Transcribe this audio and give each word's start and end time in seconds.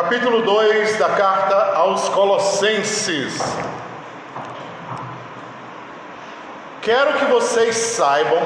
capítulo 0.00 0.42
2 0.42 0.96
da 0.96 1.08
carta 1.08 1.74
aos 1.74 2.08
Colossenses. 2.10 3.36
Quero 6.80 7.14
que 7.14 7.24
vocês 7.24 7.74
saibam 7.74 8.40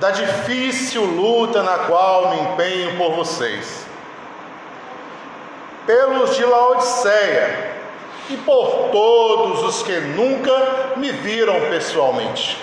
da 0.00 0.10
difícil 0.10 1.04
luta 1.04 1.62
na 1.62 1.78
qual 1.86 2.30
me 2.30 2.40
empenho 2.40 2.96
por 2.96 3.12
vocês. 3.12 3.86
Pelos 5.86 6.34
de 6.34 6.44
Laodiceia 6.44 7.76
e 8.28 8.36
por 8.38 8.88
todos 8.90 9.62
os 9.62 9.84
que 9.84 10.00
nunca 10.00 10.96
me 10.96 11.12
viram 11.12 11.60
pessoalmente. 11.70 12.60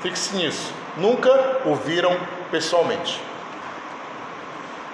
Fixe 0.00 0.36
nisso, 0.36 0.72
nunca 0.96 1.62
o 1.64 1.74
viram 1.74 2.16
pessoalmente. 2.52 3.20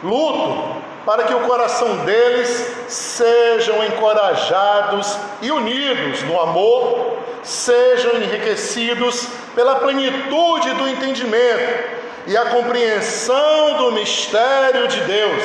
Luto 0.03 0.94
para 1.05 1.25
que 1.25 1.35
o 1.35 1.41
coração 1.41 1.99
deles 1.99 2.67
sejam 2.89 3.85
encorajados 3.85 5.17
e 5.43 5.51
unidos 5.51 6.23
no 6.23 6.41
amor, 6.41 7.19
sejam 7.43 8.17
enriquecidos 8.17 9.29
pela 9.55 9.77
plenitude 9.77 10.73
do 10.73 10.89
entendimento 10.89 11.95
e 12.27 12.37
a 12.37 12.47
compreensão 12.47 13.77
do 13.79 13.93
mistério 13.93 14.89
de 14.89 15.01
Deus. 15.03 15.45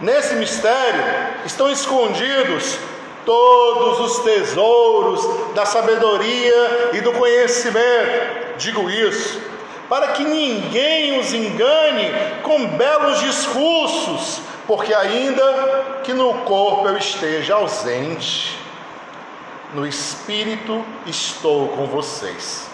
Nesse 0.00 0.34
mistério 0.36 1.02
estão 1.44 1.70
escondidos 1.70 2.78
todos 3.24 4.00
os 4.00 4.18
tesouros 4.22 5.54
da 5.54 5.64
sabedoria 5.64 6.90
e 6.92 7.00
do 7.00 7.12
conhecimento. 7.12 8.56
Digo 8.56 8.88
isso 8.88 9.53
para 9.88 10.08
que 10.08 10.24
ninguém 10.24 11.18
os 11.18 11.32
engane 11.32 12.10
com 12.42 12.66
belos 12.66 13.20
discursos, 13.20 14.40
porque 14.66 14.94
ainda 14.94 16.00
que 16.02 16.12
no 16.12 16.34
corpo 16.40 16.88
eu 16.88 16.96
esteja 16.96 17.54
ausente, 17.54 18.58
no 19.74 19.86
espírito 19.86 20.84
estou 21.06 21.68
com 21.68 21.86
vocês, 21.86 22.68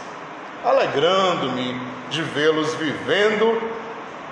alegrando-me 0.65 1.81
de 2.11 2.23
vê-los 2.23 2.75
vivendo 2.75 3.61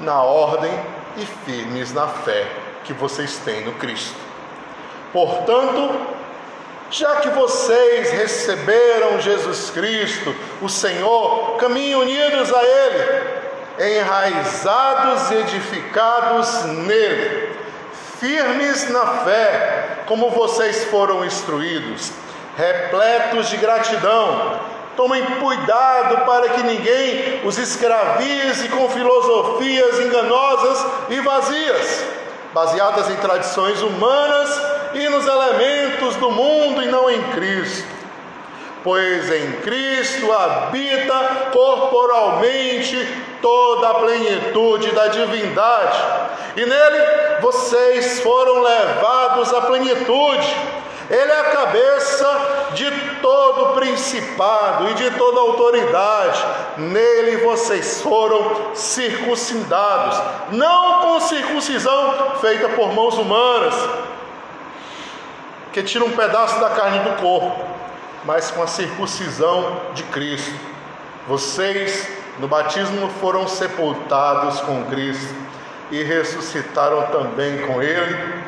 na 0.01 0.23
ordem 0.23 0.73
e 1.17 1.27
firmes 1.45 1.93
na 1.93 2.07
fé 2.07 2.47
que 2.85 2.93
vocês 2.93 3.39
têm 3.39 3.65
no 3.65 3.73
Cristo. 3.73 4.17
Portanto, 5.13 6.18
já 6.91 7.17
que 7.17 7.29
vocês 7.31 8.11
receberam 8.11 9.21
Jesus 9.21 9.71
Cristo, 9.71 10.35
o 10.63 10.69
Senhor, 10.69 11.57
caminhem 11.59 11.97
unidos 11.97 12.53
a 12.53 12.63
Ele, 12.63 13.99
enraizados 13.99 15.31
e 15.31 15.35
edificados 15.35 16.65
nele, 16.65 17.57
firmes 18.19 18.89
na 18.91 19.07
fé, 19.25 19.99
como 20.07 20.31
vocês 20.31 20.85
foram 20.85 21.25
instruídos, 21.25 22.11
repletos 22.57 23.49
de 23.49 23.57
gratidão. 23.59 24.61
Tomem 24.97 25.25
cuidado 25.25 26.25
para 26.25 26.49
que 26.49 26.63
ninguém 26.65 27.43
os 27.45 27.57
escravize 27.57 28.69
com 28.71 28.89
filosofias 28.89 30.01
enganosas 30.01 30.87
e 31.11 31.21
vazias, 31.21 32.05
baseadas 32.53 33.09
em 33.09 33.17
tradições 33.17 33.81
humanas 33.81 34.78
e 34.95 35.09
nos 35.09 35.27
elementos 35.27 36.17
do 36.17 36.31
mundo 36.31 36.83
e 36.83 36.87
não 36.87 37.11
em 37.11 37.23
Cristo. 37.33 37.99
Pois 38.83 39.31
em 39.31 39.53
Cristo 39.61 40.33
habita 40.33 41.51
corporalmente 41.53 42.97
toda 43.43 43.89
a 43.89 43.95
plenitude 43.95 44.91
da 44.93 45.09
divindade, 45.09 45.99
e 46.57 46.65
nele 46.65 47.41
vocês 47.41 48.21
foram 48.21 48.63
levados 48.63 49.53
à 49.53 49.63
plenitude. 49.63 50.57
Ele 51.11 51.33
é 51.33 51.41
a 51.41 51.51
cabeça 51.51 52.71
de 52.75 52.91
todo 53.23 53.75
principado 53.75 54.91
e 54.91 54.95
de 54.95 55.11
toda 55.13 55.41
autoridade. 55.41 56.45
Nele 56.77 57.39
vocês 57.39 58.03
foram 58.03 58.75
circuncidados, 58.75 60.21
não 60.53 61.01
com 61.01 61.21
circuncisão 61.21 62.37
feita 62.41 62.69
por 62.71 62.93
mãos 62.93 63.17
humanas, 63.17 63.75
que 65.79 65.85
tira 65.85 66.05
um 66.05 66.11
pedaço 66.11 66.59
da 66.59 66.71
carne 66.71 66.99
do 67.09 67.23
corpo, 67.23 67.65
mas 68.25 68.51
com 68.51 68.61
a 68.61 68.67
circuncisão 68.67 69.81
de 69.95 70.03
Cristo. 70.05 70.53
Vocês, 71.29 72.09
no 72.41 72.49
batismo, 72.49 73.09
foram 73.21 73.47
sepultados 73.47 74.59
com 74.63 74.85
Cristo 74.87 75.33
e 75.93 76.03
ressuscitaram 76.03 77.03
também 77.13 77.59
com 77.59 77.81
Ele, 77.81 78.43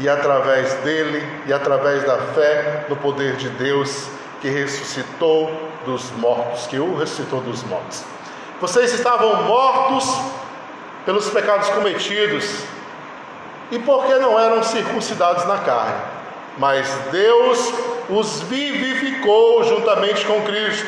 e 0.00 0.08
através 0.08 0.74
dele 0.82 1.22
e 1.46 1.52
através 1.52 2.02
da 2.02 2.18
fé 2.18 2.86
no 2.88 2.96
poder 2.96 3.36
de 3.36 3.48
Deus 3.50 4.08
que 4.40 4.48
ressuscitou 4.48 5.52
dos 5.84 6.10
mortos, 6.12 6.66
que 6.66 6.80
o 6.80 6.96
ressuscitou 6.96 7.42
dos 7.42 7.62
mortos. 7.62 8.02
Vocês 8.60 8.92
estavam 8.92 9.44
mortos 9.44 10.20
pelos 11.04 11.30
pecados 11.30 11.68
cometidos 11.68 12.64
e 13.70 13.78
porque 13.78 14.14
não 14.14 14.36
eram 14.36 14.64
circuncidados 14.64 15.44
na 15.46 15.58
carne 15.58 16.21
mas 16.58 16.88
Deus 17.10 17.72
os 18.08 18.40
vivificou 18.42 19.64
juntamente 19.64 20.24
com 20.26 20.42
Cristo. 20.42 20.86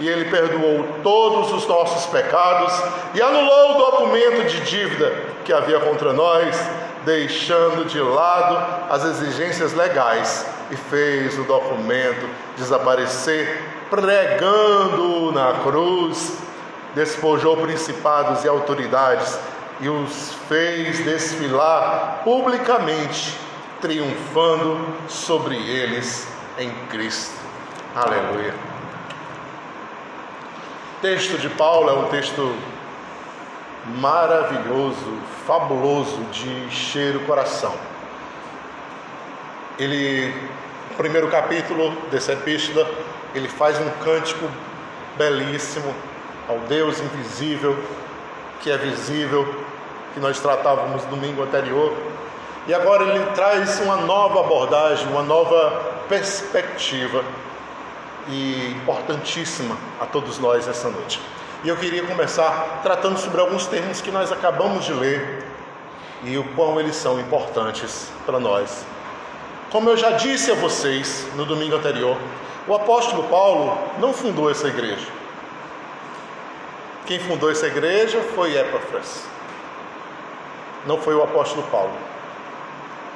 E 0.00 0.08
Ele 0.08 0.24
perdoou 0.30 0.84
todos 1.02 1.52
os 1.52 1.66
nossos 1.66 2.06
pecados 2.06 2.72
e 3.14 3.22
anulou 3.22 3.72
o 3.72 3.90
documento 3.90 4.48
de 4.48 4.60
dívida 4.60 5.14
que 5.44 5.52
havia 5.52 5.78
contra 5.80 6.12
nós, 6.12 6.56
deixando 7.04 7.84
de 7.84 8.00
lado 8.00 8.92
as 8.92 9.04
exigências 9.04 9.74
legais 9.74 10.46
e 10.70 10.76
fez 10.76 11.38
o 11.38 11.44
documento 11.44 12.28
desaparecer, 12.56 13.62
pregando 13.90 15.30
na 15.32 15.52
cruz, 15.62 16.38
despojou 16.94 17.56
principados 17.58 18.44
e 18.44 18.48
autoridades 18.48 19.38
e 19.80 19.88
os 19.88 20.34
fez 20.48 21.04
desfilar 21.04 22.22
publicamente 22.24 23.36
triunfando 23.82 24.78
sobre 25.08 25.56
eles 25.56 26.28
em 26.56 26.70
Cristo. 26.88 27.34
Aleluia. 27.96 28.54
O 30.98 31.02
texto 31.02 31.36
de 31.36 31.48
Paulo 31.48 31.90
é 31.90 31.92
um 31.92 32.04
texto 32.04 32.54
maravilhoso, 33.98 35.18
fabuloso, 35.44 36.22
de 36.30 36.48
encher 36.48 37.16
o 37.16 37.20
coração. 37.26 37.74
Ele, 39.76 40.32
primeiro 40.96 41.28
capítulo 41.28 41.90
dessa 42.08 42.34
epístola, 42.34 42.88
ele 43.34 43.48
faz 43.48 43.80
um 43.80 43.90
cântico 44.04 44.48
belíssimo 45.18 45.92
ao 46.48 46.60
Deus 46.60 47.00
invisível, 47.00 47.76
que 48.60 48.70
é 48.70 48.78
visível, 48.78 49.44
que 50.14 50.20
nós 50.20 50.38
tratávamos 50.38 51.04
domingo 51.06 51.42
anterior 51.42 52.11
e 52.66 52.74
agora 52.74 53.02
ele 53.04 53.26
traz 53.34 53.80
uma 53.80 53.96
nova 53.96 54.40
abordagem, 54.40 55.08
uma 55.08 55.22
nova 55.22 55.70
perspectiva 56.08 57.24
e 58.28 58.70
importantíssima 58.76 59.76
a 60.00 60.06
todos 60.06 60.38
nós 60.38 60.68
essa 60.68 60.88
noite. 60.88 61.20
E 61.64 61.68
eu 61.68 61.76
queria 61.76 62.04
começar 62.04 62.80
tratando 62.82 63.18
sobre 63.18 63.40
alguns 63.40 63.66
termos 63.66 64.00
que 64.00 64.10
nós 64.10 64.30
acabamos 64.30 64.84
de 64.84 64.92
ler 64.92 65.44
e 66.24 66.38
o 66.38 66.44
quão 66.54 66.78
eles 66.78 66.94
são 66.94 67.18
importantes 67.18 68.08
para 68.24 68.38
nós. 68.38 68.84
Como 69.70 69.90
eu 69.90 69.96
já 69.96 70.12
disse 70.12 70.52
a 70.52 70.54
vocês 70.54 71.26
no 71.34 71.44
domingo 71.44 71.76
anterior, 71.76 72.16
o 72.68 72.74
apóstolo 72.74 73.24
Paulo 73.24 73.76
não 73.98 74.12
fundou 74.12 74.50
essa 74.50 74.68
igreja. 74.68 75.06
Quem 77.06 77.18
fundou 77.18 77.50
essa 77.50 77.66
igreja 77.66 78.20
foi 78.34 78.56
Epáfras. 78.56 79.24
Não 80.86 80.98
foi 80.98 81.14
o 81.14 81.22
apóstolo 81.22 81.66
Paulo. 81.70 82.11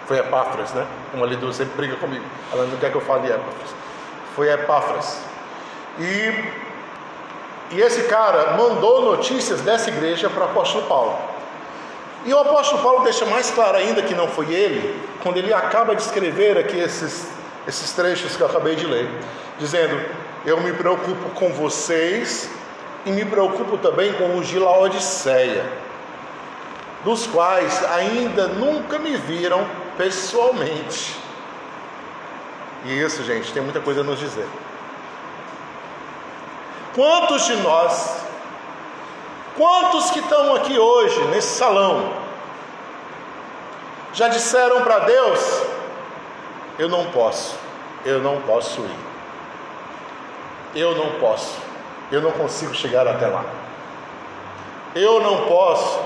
Foi 0.06 0.18
Epáfras, 0.18 0.72
né? 0.72 0.86
Uma 1.12 1.26
ali 1.26 1.36
do 1.36 1.52
sempre 1.52 1.76
briga 1.76 1.96
comigo. 1.96 2.24
Ela 2.52 2.64
não 2.66 2.76
quer 2.78 2.90
que 2.90 2.96
eu 2.96 3.00
fale 3.00 3.26
Epáfras. 3.26 3.74
Foi 4.34 4.48
Epáfras. 4.52 5.18
E, 5.98 7.74
e 7.74 7.80
esse 7.80 8.04
cara 8.04 8.52
mandou 8.52 9.02
notícias 9.02 9.60
dessa 9.62 9.90
igreja 9.90 10.30
para 10.30 10.42
o 10.42 10.44
apóstolo 10.44 10.86
Paulo. 10.86 11.18
E 12.24 12.32
o 12.32 12.38
apóstolo 12.38 12.82
Paulo 12.82 13.04
deixa 13.04 13.24
mais 13.24 13.50
claro 13.50 13.76
ainda 13.76 14.02
que 14.02 14.14
não 14.14 14.28
foi 14.28 14.52
ele, 14.52 15.00
quando 15.22 15.36
ele 15.38 15.52
acaba 15.52 15.94
de 15.94 16.02
escrever 16.02 16.58
aqui 16.58 16.78
esses, 16.78 17.28
esses 17.66 17.92
trechos 17.92 18.36
que 18.36 18.42
eu 18.42 18.46
acabei 18.46 18.74
de 18.74 18.86
ler, 18.86 19.08
dizendo: 19.58 20.00
Eu 20.44 20.60
me 20.60 20.72
preocupo 20.72 21.30
com 21.30 21.50
vocês 21.52 22.50
e 23.04 23.10
me 23.10 23.24
preocupo 23.24 23.78
também 23.78 24.12
com 24.14 24.36
os 24.36 24.48
de 24.48 24.58
Laodiceia, 24.58 25.64
dos 27.04 27.26
quais 27.28 27.84
ainda 27.92 28.48
nunca 28.48 28.98
me 28.98 29.16
viram 29.16 29.64
pessoalmente. 29.96 31.16
E 32.84 33.00
isso, 33.00 33.24
gente, 33.24 33.52
tem 33.52 33.62
muita 33.62 33.80
coisa 33.80 34.00
a 34.00 34.04
nos 34.04 34.18
dizer. 34.18 34.46
Quantos 36.94 37.44
de 37.46 37.56
nós, 37.56 38.16
quantos 39.56 40.10
que 40.10 40.20
estão 40.20 40.54
aqui 40.54 40.78
hoje 40.78 41.20
nesse 41.28 41.56
salão, 41.56 42.26
Já 44.16 44.28
disseram 44.28 44.80
para 44.82 45.00
Deus: 45.00 45.62
Eu 46.78 46.88
não 46.88 47.04
posso, 47.10 47.54
eu 48.02 48.18
não 48.18 48.40
posso 48.40 48.80
ir. 48.80 48.98
Eu 50.74 50.94
não 50.94 51.20
posso, 51.20 51.58
eu 52.10 52.22
não 52.22 52.32
consigo 52.32 52.74
chegar 52.74 53.06
até 53.06 53.26
lá. 53.26 53.44
Eu 54.94 55.20
não 55.20 55.46
posso, 55.46 56.00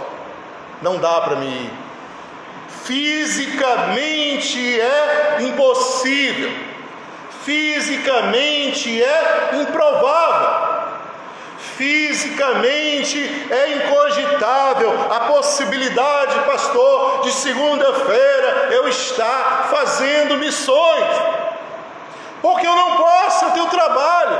não 0.82 0.98
dá 0.98 1.20
para 1.20 1.37
me 1.37 1.46
ir. 1.46 1.72
Fisicamente 2.90 4.81
é 4.81 5.37
impossível, 5.42 6.50
fisicamente 7.44 9.00
é 9.00 9.50
improvável 9.62 10.81
fisicamente 11.76 13.46
é 13.50 13.76
incogitável 13.76 15.06
a 15.10 15.20
possibilidade, 15.20 16.40
pastor, 16.40 17.22
de 17.22 17.32
segunda-feira 17.32 18.69
eu 18.72 18.88
estar 18.88 19.69
fazendo 19.70 20.37
missões. 20.37 21.06
Porque 22.42 22.66
eu 22.66 22.75
não 22.75 22.96
posso, 22.96 23.44
eu 23.46 23.50
tenho 23.52 23.66
trabalho, 23.66 24.37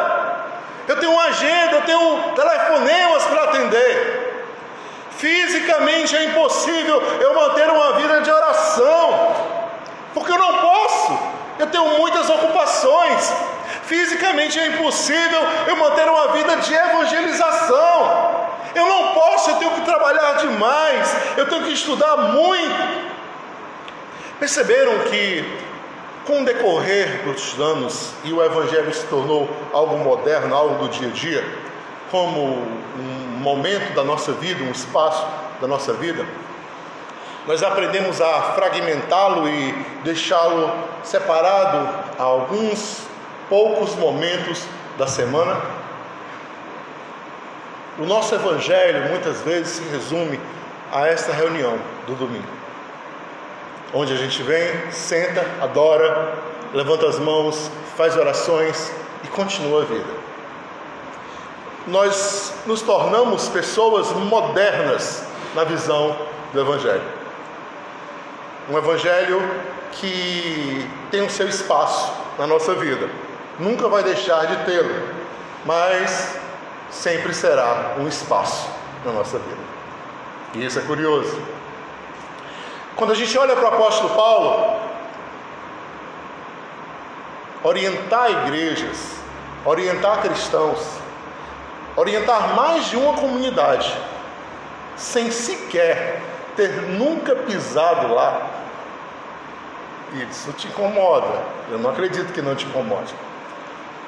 eu 0.88 0.97
tenho 0.99 1.12
uma 1.12 1.25
agenda, 1.25 1.76
eu 1.76 1.82
tenho 1.82 2.23
telefonemas 2.35 3.25
para 3.25 3.44
atender. 3.44 4.30
Fisicamente 5.20 6.17
é 6.17 6.25
impossível 6.25 6.99
eu 7.20 7.34
manter 7.34 7.69
uma 7.69 7.93
vida 7.93 8.22
de 8.22 8.31
oração, 8.31 9.37
porque 10.14 10.32
eu 10.32 10.38
não 10.38 10.58
posso, 10.58 11.19
eu 11.58 11.67
tenho 11.67 11.99
muitas 11.99 12.31
ocupações. 12.31 13.31
Fisicamente 13.82 14.58
é 14.58 14.69
impossível 14.69 15.43
eu 15.67 15.76
manter 15.76 16.08
uma 16.08 16.28
vida 16.28 16.56
de 16.56 16.72
evangelização. 16.72 18.49
Eu 18.75 18.88
não 18.88 19.12
posso, 19.12 19.50
eu 19.50 19.56
tenho 19.56 19.72
que 19.72 19.82
trabalhar 19.82 20.38
demais, 20.38 21.14
eu 21.37 21.46
tenho 21.46 21.64
que 21.64 21.73
estudar 21.75 22.16
muito. 22.16 23.11
Perceberam 24.38 25.00
que, 25.00 25.44
com 26.25 26.40
o 26.40 26.44
decorrer 26.46 27.25
dos 27.25 27.61
anos 27.61 28.12
e 28.25 28.32
o 28.32 28.43
Evangelho 28.43 28.94
se 28.94 29.05
tornou 29.08 29.50
algo 29.70 29.99
moderno, 29.99 30.55
algo 30.55 30.87
do 30.87 30.88
dia 30.88 31.08
a 31.08 31.11
dia, 31.11 31.44
como 32.11 32.40
um 32.96 33.19
momento 33.40 33.94
da 33.94 34.04
nossa 34.04 34.32
vida, 34.32 34.62
um 34.62 34.70
espaço 34.70 35.26
da 35.60 35.66
nossa 35.66 35.92
vida, 35.94 36.25
nós 37.46 37.62
aprendemos 37.62 38.20
a 38.20 38.52
fragmentá-lo 38.54 39.48
e 39.48 39.72
deixá-lo 40.04 40.70
separado 41.02 41.88
a 42.19 42.22
alguns 42.22 43.02
poucos 43.48 43.96
momentos 43.96 44.62
da 44.98 45.06
semana. 45.06 45.60
O 47.98 48.04
nosso 48.04 48.34
evangelho 48.34 49.08
muitas 49.08 49.40
vezes 49.40 49.76
se 49.76 49.82
resume 49.90 50.38
a 50.92 51.06
esta 51.06 51.32
reunião 51.32 51.78
do 52.06 52.14
domingo, 52.14 52.48
onde 53.94 54.12
a 54.12 54.16
gente 54.16 54.42
vem, 54.42 54.90
senta, 54.90 55.44
adora, 55.60 56.34
levanta 56.72 57.06
as 57.08 57.19
mãos, 57.19 57.70
faz 57.96 58.16
orações 58.16 58.92
e 59.25 59.28
continua 59.28 59.82
a 59.82 59.84
vida. 59.84 60.19
Nós 61.87 62.53
nos 62.67 62.82
tornamos 62.82 63.49
pessoas 63.49 64.11
modernas 64.12 65.25
na 65.55 65.65
visão 65.65 66.17
do 66.53 66.61
evangelho. 66.61 67.03
Um 68.69 68.77
evangelho 68.77 69.43
que 69.93 70.88
tem 71.11 71.23
o 71.23 71.31
seu 71.31 71.49
espaço 71.49 72.12
na 72.38 72.47
nossa 72.47 72.75
vida. 72.75 73.09
Nunca 73.59 73.88
vai 73.88 74.03
deixar 74.03 74.47
de 74.47 74.65
tê-lo, 74.65 75.09
mas 75.65 76.37
sempre 76.91 77.35
será 77.35 77.94
um 77.99 78.06
espaço 78.06 78.69
na 79.05 79.12
nossa 79.12 79.38
vida. 79.38 79.62
E 80.55 80.65
isso 80.65 80.79
é 80.79 80.83
curioso. 80.83 81.41
Quando 82.97 83.12
a 83.12 83.15
gente 83.15 83.37
olha 83.38 83.55
para 83.56 83.65
o 83.65 83.69
apóstolo 83.69 84.15
Paulo, 84.15 84.81
orientar 87.62 88.31
igrejas, 88.31 89.15
orientar 89.65 90.21
cristãos, 90.23 91.00
orientar 92.00 92.55
mais 92.55 92.87
de 92.87 92.97
uma 92.97 93.12
comunidade, 93.12 93.94
sem 94.97 95.31
sequer 95.31 96.20
ter 96.56 96.70
nunca 96.82 97.37
pisado 97.37 98.14
lá, 98.14 98.49
isso 100.31 100.50
te 100.55 100.67
incomoda. 100.67 101.43
Eu 101.70 101.79
não 101.79 101.91
acredito 101.91 102.32
que 102.32 102.41
não 102.41 102.55
te 102.55 102.64
incomode. 102.64 103.14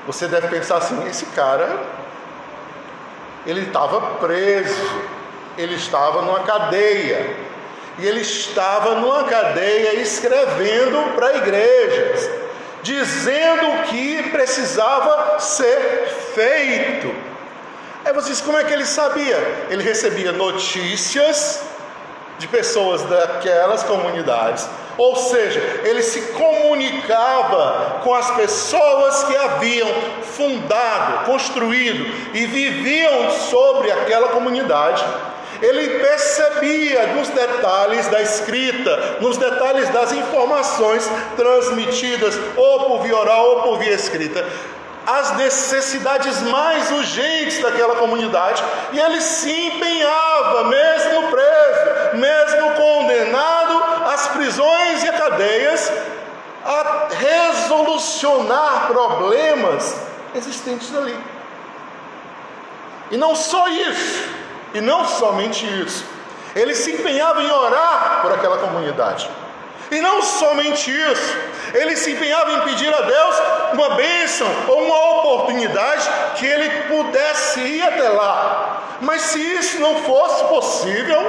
Você 0.06 0.26
deve 0.26 0.48
pensar 0.48 0.78
assim: 0.78 1.06
esse 1.06 1.26
cara, 1.26 1.80
ele 3.46 3.60
estava 3.66 4.00
preso, 4.16 5.02
ele 5.58 5.74
estava 5.74 6.22
numa 6.22 6.40
cadeia, 6.40 7.36
e 7.98 8.06
ele 8.06 8.22
estava 8.22 8.94
numa 8.94 9.24
cadeia 9.24 9.94
escrevendo 10.00 11.14
para 11.14 11.36
igrejas, 11.36 12.30
dizendo 12.82 13.68
o 13.68 13.82
que 13.84 14.30
precisava 14.30 15.38
ser 15.38 16.08
feito. 16.34 17.31
Aí 18.04 18.12
vocês, 18.12 18.40
como 18.40 18.58
é 18.58 18.64
que 18.64 18.72
ele 18.72 18.84
sabia? 18.84 19.36
Ele 19.70 19.82
recebia 19.82 20.32
notícias 20.32 21.62
de 22.38 22.48
pessoas 22.48 23.02
daquelas 23.02 23.84
comunidades. 23.84 24.68
Ou 24.98 25.14
seja, 25.16 25.60
ele 25.84 26.02
se 26.02 26.20
comunicava 26.32 28.00
com 28.02 28.12
as 28.14 28.30
pessoas 28.32 29.24
que 29.24 29.36
haviam 29.36 29.88
fundado, 30.22 31.24
construído 31.26 32.04
e 32.34 32.44
viviam 32.46 33.30
sobre 33.30 33.90
aquela 33.90 34.28
comunidade. 34.28 35.04
Ele 35.62 36.00
percebia 36.00 37.06
nos 37.14 37.28
detalhes 37.28 38.08
da 38.08 38.20
escrita, 38.20 39.18
nos 39.20 39.36
detalhes 39.36 39.88
das 39.90 40.12
informações 40.12 41.08
transmitidas, 41.36 42.36
ou 42.56 42.80
por 42.80 43.02
via 43.02 43.16
oral 43.16 43.46
ou 43.46 43.62
por 43.62 43.78
via 43.78 43.94
escrita, 43.94 44.44
as 45.06 45.36
necessidades 45.36 46.40
mais 46.42 46.90
urgentes 46.90 47.60
daquela 47.60 47.96
comunidade, 47.96 48.62
e 48.92 48.98
ele 48.98 49.20
se 49.20 49.50
empenhava, 49.50 50.64
mesmo 50.64 51.28
preso, 51.28 52.16
mesmo 52.16 52.70
condenado 52.74 53.84
às 54.12 54.28
prisões 54.28 55.02
e 55.02 55.08
a 55.08 55.12
cadeias, 55.12 55.92
a 56.64 57.08
resolucionar 57.10 58.86
problemas 58.86 59.96
existentes 60.34 60.94
ali. 60.94 61.18
E 63.10 63.16
não 63.16 63.34
só 63.34 63.68
isso, 63.68 64.28
e 64.72 64.80
não 64.80 65.06
somente 65.06 65.66
isso, 65.66 66.04
ele 66.54 66.74
se 66.74 66.92
empenhava 66.92 67.42
em 67.42 67.50
orar 67.50 68.20
por 68.22 68.32
aquela 68.32 68.58
comunidade. 68.58 69.28
E 69.92 70.00
não 70.00 70.22
somente 70.22 70.90
isso, 70.90 71.38
ele 71.74 71.94
se 71.96 72.12
empenhava 72.12 72.50
em 72.52 72.60
pedir 72.62 72.92
a 72.92 73.02
Deus 73.02 73.36
uma 73.74 73.90
bênção 73.90 74.48
ou 74.68 74.84
uma 74.84 75.18
oportunidade 75.18 76.08
que 76.36 76.46
ele 76.46 76.70
pudesse 76.88 77.60
ir 77.60 77.82
até 77.82 78.08
lá. 78.08 78.82
Mas 79.02 79.20
se 79.20 79.38
isso 79.38 79.78
não 79.80 79.96
fosse 79.96 80.44
possível, 80.44 81.20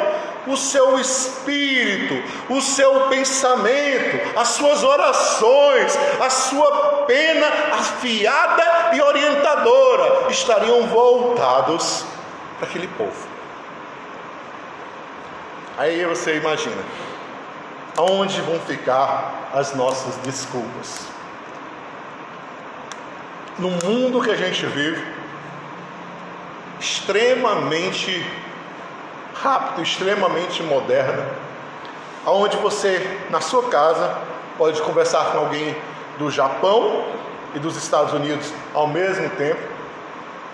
o 0.48 0.56
seu 0.56 0.98
espírito, 0.98 2.24
o 2.50 2.62
seu 2.62 3.08
pensamento, 3.08 4.38
as 4.40 4.50
suas 4.50 4.82
orações, 4.82 5.98
a 6.22 6.30
sua 6.30 7.04
pena 7.06 7.48
afiada 7.74 8.92
e 8.94 9.02
orientadora 9.02 10.32
estariam 10.32 10.88
voltados 10.88 12.06
para 12.60 12.70
aquele 12.70 12.88
povo. 12.88 13.28
Aí 15.78 16.06
você 16.06 16.38
imagina, 16.38 16.78
aonde 17.98 18.42
vão 18.42 18.60
ficar 18.60 19.50
as 19.54 19.74
nossas 19.76 20.16
desculpas? 20.18 21.08
No 23.58 23.70
mundo 23.70 24.22
que 24.22 24.32
a 24.32 24.36
gente 24.36 24.66
vive, 24.66 25.06
extremamente 26.80 28.26
rápido, 29.36 29.84
extremamente 29.84 30.64
moderno, 30.64 31.24
aonde 32.26 32.58
você 32.58 33.20
na 33.30 33.42
sua 33.42 33.70
casa 33.70 34.18
pode 34.58 34.82
conversar 34.82 35.32
com 35.32 35.40
alguém 35.40 35.76
do 36.18 36.32
Japão 36.32 37.06
e 37.54 37.60
dos 37.60 37.76
Estados 37.76 38.14
Unidos 38.14 38.52
ao 38.74 38.88
mesmo 38.88 39.30
tempo, 39.32 39.62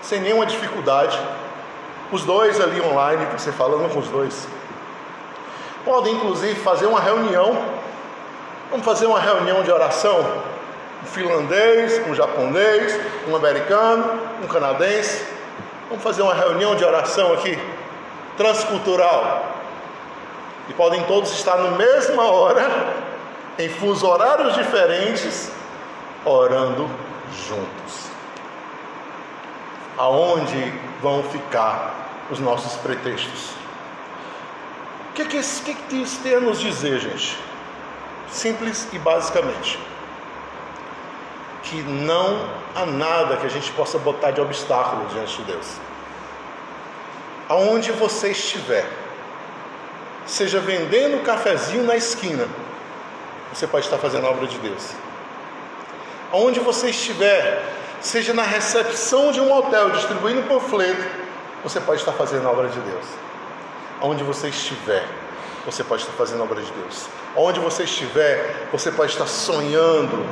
sem 0.02 0.20
nenhuma 0.20 0.46
dificuldade, 0.46 1.18
os 2.12 2.24
dois 2.24 2.60
ali 2.60 2.80
online, 2.80 3.26
você 3.32 3.52
falando 3.52 3.92
com 3.92 4.00
os 4.00 4.08
dois 4.08 4.48
Podem 5.84 6.14
inclusive 6.14 6.60
fazer 6.60 6.86
uma 6.86 7.00
reunião. 7.00 7.56
Vamos 8.70 8.84
fazer 8.84 9.06
uma 9.06 9.18
reunião 9.18 9.62
de 9.62 9.70
oração. 9.70 10.20
Um 11.02 11.06
finlandês, 11.06 12.06
um 12.06 12.14
japonês, 12.14 12.98
um 13.28 13.34
americano, 13.34 14.20
um 14.42 14.46
canadense. 14.46 15.24
Vamos 15.88 16.04
fazer 16.04 16.22
uma 16.22 16.34
reunião 16.34 16.76
de 16.76 16.84
oração 16.84 17.32
aqui, 17.32 17.58
transcultural. 18.36 19.44
E 20.68 20.72
podem 20.74 21.02
todos 21.04 21.32
estar 21.32 21.56
na 21.56 21.72
mesma 21.72 22.30
hora, 22.30 22.94
em 23.58 23.68
fuso 23.68 24.06
horários 24.06 24.54
diferentes, 24.54 25.50
orando 26.24 26.88
juntos. 27.32 28.08
Aonde 29.98 30.72
vão 31.02 31.22
ficar 31.24 32.10
os 32.30 32.38
nossos 32.38 32.76
pretextos? 32.76 33.59
O 35.10 35.12
que, 35.12 35.24
que, 35.24 35.40
que, 35.40 35.74
que 35.74 35.96
isso 35.96 36.20
tem 36.22 36.34
a 36.34 36.40
nos 36.40 36.58
dizer, 36.58 36.98
gente? 37.00 37.50
simples 38.30 38.86
e 38.92 38.98
basicamente, 38.98 39.78
que 41.62 41.82
não 41.82 42.48
há 42.74 42.86
nada 42.86 43.36
que 43.36 43.46
a 43.46 43.50
gente 43.50 43.70
possa 43.72 43.98
botar 43.98 44.30
de 44.30 44.40
obstáculo 44.40 45.06
diante 45.06 45.36
de 45.38 45.44
Deus. 45.44 45.66
Aonde 47.48 47.92
você 47.92 48.30
estiver, 48.30 48.88
seja 50.26 50.60
vendendo 50.60 51.16
um 51.16 51.24
cafezinho 51.24 51.84
na 51.84 51.96
esquina, 51.96 52.46
você 53.52 53.66
pode 53.66 53.84
estar 53.84 53.98
fazendo 53.98 54.26
a 54.26 54.30
obra 54.30 54.46
de 54.46 54.58
Deus. 54.58 54.92
Aonde 56.32 56.60
você 56.60 56.90
estiver, 56.90 57.62
seja 58.00 58.32
na 58.32 58.44
recepção 58.44 59.32
de 59.32 59.40
um 59.40 59.52
hotel 59.52 59.90
distribuindo 59.90 60.42
panfleto, 60.42 61.04
você 61.64 61.80
pode 61.80 62.00
estar 62.00 62.12
fazendo 62.12 62.46
a 62.46 62.50
obra 62.50 62.68
de 62.68 62.78
Deus. 62.78 63.04
Aonde 64.00 64.24
você 64.24 64.48
estiver, 64.48 65.06
você 65.64 65.84
pode 65.84 66.02
estar 66.02 66.14
fazendo 66.14 66.40
a 66.40 66.44
obra 66.44 66.62
de 66.62 66.72
Deus. 66.72 67.06
Onde 67.36 67.60
você 67.60 67.84
estiver, 67.84 68.68
você 68.72 68.90
pode 68.90 69.12
estar 69.12 69.26
sonhando 69.26 70.24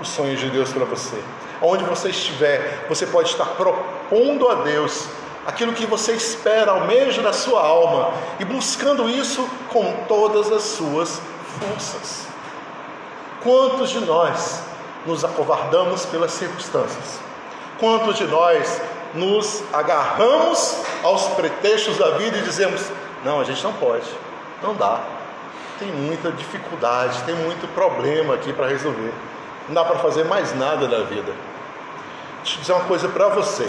os 0.00 0.08
sonhos 0.08 0.38
de 0.38 0.50
Deus 0.50 0.72
para 0.72 0.84
você. 0.84 1.16
Onde 1.62 1.84
você 1.84 2.10
estiver, 2.10 2.84
você 2.88 3.06
pode 3.06 3.30
estar 3.30 3.46
propondo 3.46 4.48
a 4.48 4.56
Deus 4.56 5.06
aquilo 5.46 5.72
que 5.72 5.86
você 5.86 6.12
espera, 6.12 6.72
almeja 6.72 7.22
da 7.22 7.32
sua 7.32 7.62
alma 7.62 8.12
e 8.38 8.44
buscando 8.44 9.08
isso 9.08 9.48
com 9.72 10.04
todas 10.06 10.52
as 10.52 10.62
suas 10.62 11.20
forças. 11.58 12.26
Quantos 13.42 13.90
de 13.90 14.00
nós 14.00 14.60
nos 15.06 15.24
acovardamos 15.24 16.04
pelas 16.04 16.32
circunstâncias? 16.32 17.20
Quantos 17.78 18.16
de 18.16 18.24
nós 18.24 18.80
nos 19.14 19.62
agarramos 19.72 20.76
aos 21.02 21.28
pretextos 21.28 21.96
da 21.96 22.10
vida 22.12 22.38
e 22.38 22.42
dizemos: 22.42 22.82
não, 23.26 23.40
a 23.40 23.44
gente 23.44 23.62
não 23.64 23.72
pode, 23.72 24.06
não 24.62 24.72
dá, 24.74 25.00
tem 25.80 25.88
muita 25.88 26.30
dificuldade, 26.30 27.24
tem 27.24 27.34
muito 27.34 27.66
problema 27.74 28.34
aqui 28.34 28.52
para 28.52 28.68
resolver, 28.68 29.12
não 29.66 29.74
dá 29.74 29.84
para 29.84 29.98
fazer 29.98 30.24
mais 30.24 30.56
nada 30.56 30.86
da 30.86 31.00
vida. 31.02 31.32
Deixa 32.44 32.56
eu 32.56 32.60
dizer 32.60 32.72
uma 32.74 32.84
coisa 32.84 33.08
para 33.08 33.26
você: 33.28 33.68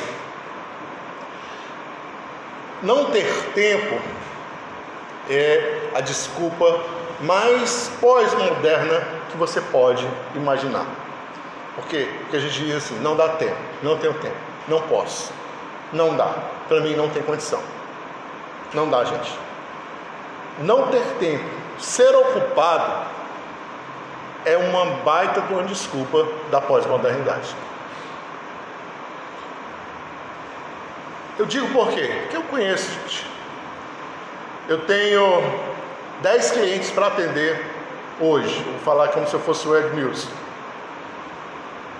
não 2.83 3.05
ter 3.05 3.25
tempo 3.55 3.99
é 5.27 5.89
a 5.95 6.01
desculpa 6.01 6.79
mais 7.19 7.91
pós-moderna 7.99 9.07
que 9.31 9.37
você 9.37 9.59
pode 9.59 10.07
imaginar. 10.35 10.85
Por 11.75 11.85
quê? 11.87 12.07
Porque 12.19 12.37
a 12.37 12.39
gente 12.39 12.63
diz 12.63 12.75
assim: 12.75 12.99
não 12.99 13.15
dá 13.15 13.29
tempo, 13.29 13.57
não 13.81 13.97
tenho 13.97 14.13
tempo, 14.13 14.37
não 14.67 14.81
posso, 14.81 15.33
não 15.91 16.15
dá, 16.15 16.31
para 16.67 16.79
mim 16.81 16.95
não 16.95 17.09
tem 17.09 17.23
condição. 17.23 17.61
Não 18.71 18.87
dá, 18.87 19.03
gente. 19.03 19.46
Não 20.59 20.87
ter 20.87 21.03
tempo, 21.19 21.45
ser 21.77 22.15
ocupado, 22.15 23.05
é 24.45 24.57
uma 24.57 24.85
baita 25.03 25.41
de 25.41 25.53
uma 25.53 25.63
desculpa 25.63 26.27
da 26.49 26.61
pós-modernidade. 26.61 27.55
Eu 31.37 31.45
digo 31.45 31.67
por 31.71 31.89
quê? 31.89 32.09
Porque 32.21 32.37
eu 32.37 32.43
conheço, 32.43 32.89
gente. 32.91 33.27
Eu 34.67 34.79
tenho 34.85 35.21
10 36.21 36.51
clientes 36.51 36.89
para 36.91 37.07
atender 37.07 37.63
hoje. 38.19 38.59
Vou 38.63 38.79
falar 38.79 39.09
como 39.09 39.27
se 39.27 39.33
eu 39.33 39.39
fosse 39.39 39.67
o 39.67 39.77
Ed 39.77 39.95
Mills. 39.95 40.27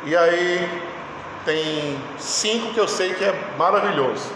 E 0.06 0.16
aí 0.16 0.84
tem 1.46 2.02
cinco 2.18 2.74
que 2.74 2.80
eu 2.80 2.88
sei 2.88 3.14
que 3.14 3.24
é 3.24 3.34
maravilhoso. 3.58 4.32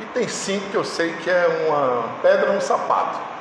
E 0.00 0.04
tem 0.06 0.28
cinco 0.28 0.68
que 0.70 0.76
eu 0.76 0.84
sei 0.84 1.12
que 1.14 1.30
é 1.30 1.66
uma 1.66 2.08
pedra 2.20 2.52
no 2.52 2.60
sapato. 2.60 3.35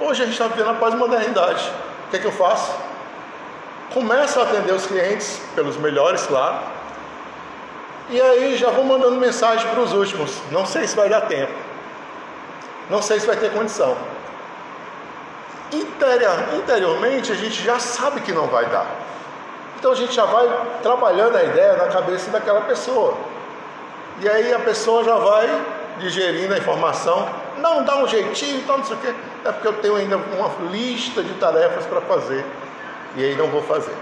Hoje 0.00 0.22
a 0.22 0.24
gente 0.24 0.32
está 0.32 0.46
vivendo 0.46 0.70
a 0.70 0.74
pós-modernidade. 0.74 1.70
O 2.06 2.10
que, 2.10 2.16
é 2.16 2.18
que 2.20 2.24
eu 2.24 2.32
faço? 2.32 2.74
Começo 3.92 4.40
a 4.40 4.44
atender 4.44 4.72
os 4.72 4.86
clientes, 4.86 5.42
pelos 5.54 5.76
melhores, 5.76 6.24
claro. 6.26 6.58
E 8.08 8.18
aí 8.18 8.56
já 8.56 8.70
vou 8.70 8.82
mandando 8.82 9.16
mensagem 9.16 9.68
para 9.68 9.78
os 9.78 9.92
últimos. 9.92 10.40
Não 10.50 10.64
sei 10.64 10.86
se 10.86 10.96
vai 10.96 11.10
dar 11.10 11.20
tempo. 11.22 11.52
Não 12.88 13.02
sei 13.02 13.20
se 13.20 13.26
vai 13.26 13.36
ter 13.36 13.52
condição. 13.52 13.94
Interior, 15.70 16.48
interiormente 16.56 17.30
a 17.30 17.34
gente 17.34 17.62
já 17.62 17.78
sabe 17.78 18.22
que 18.22 18.32
não 18.32 18.46
vai 18.46 18.64
dar. 18.66 18.86
Então 19.78 19.92
a 19.92 19.94
gente 19.94 20.14
já 20.14 20.24
vai 20.24 20.48
trabalhando 20.82 21.36
a 21.36 21.44
ideia 21.44 21.74
na 21.74 21.88
cabeça 21.88 22.30
daquela 22.30 22.62
pessoa. 22.62 23.18
E 24.18 24.28
aí 24.28 24.52
a 24.52 24.58
pessoa 24.60 25.04
já 25.04 25.16
vai 25.16 25.46
digerindo 25.98 26.54
a 26.54 26.58
informação, 26.58 27.28
não 27.60 27.84
dá 27.84 27.96
um 27.96 28.08
jeitinho, 28.08 28.58
então 28.58 28.78
não 28.78 28.84
sei 28.84 28.96
o 28.96 28.98
quê. 29.00 29.14
É 29.44 29.52
porque 29.52 29.68
eu 29.68 29.74
tenho 29.74 29.96
ainda 29.96 30.16
uma 30.16 30.50
lista 30.70 31.22
de 31.22 31.34
tarefas 31.34 31.86
para 31.86 32.00
fazer. 32.00 32.44
E 33.16 33.24
aí 33.24 33.36
não 33.36 33.48
vou 33.48 33.62
fazer. 33.62 33.94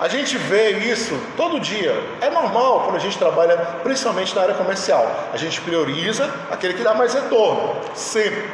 A 0.00 0.08
gente 0.08 0.38
vê 0.38 0.70
isso 0.78 1.14
todo 1.36 1.60
dia. 1.60 1.94
É 2.22 2.30
normal 2.30 2.84
quando 2.84 2.96
a 2.96 2.98
gente 2.98 3.18
trabalha, 3.18 3.56
principalmente 3.82 4.34
na 4.34 4.42
área 4.42 4.54
comercial. 4.54 5.06
A 5.30 5.36
gente 5.36 5.60
prioriza 5.60 6.30
aquele 6.50 6.72
que 6.72 6.82
dá 6.82 6.94
mais 6.94 7.12
retorno, 7.12 7.76
sempre. 7.94 8.48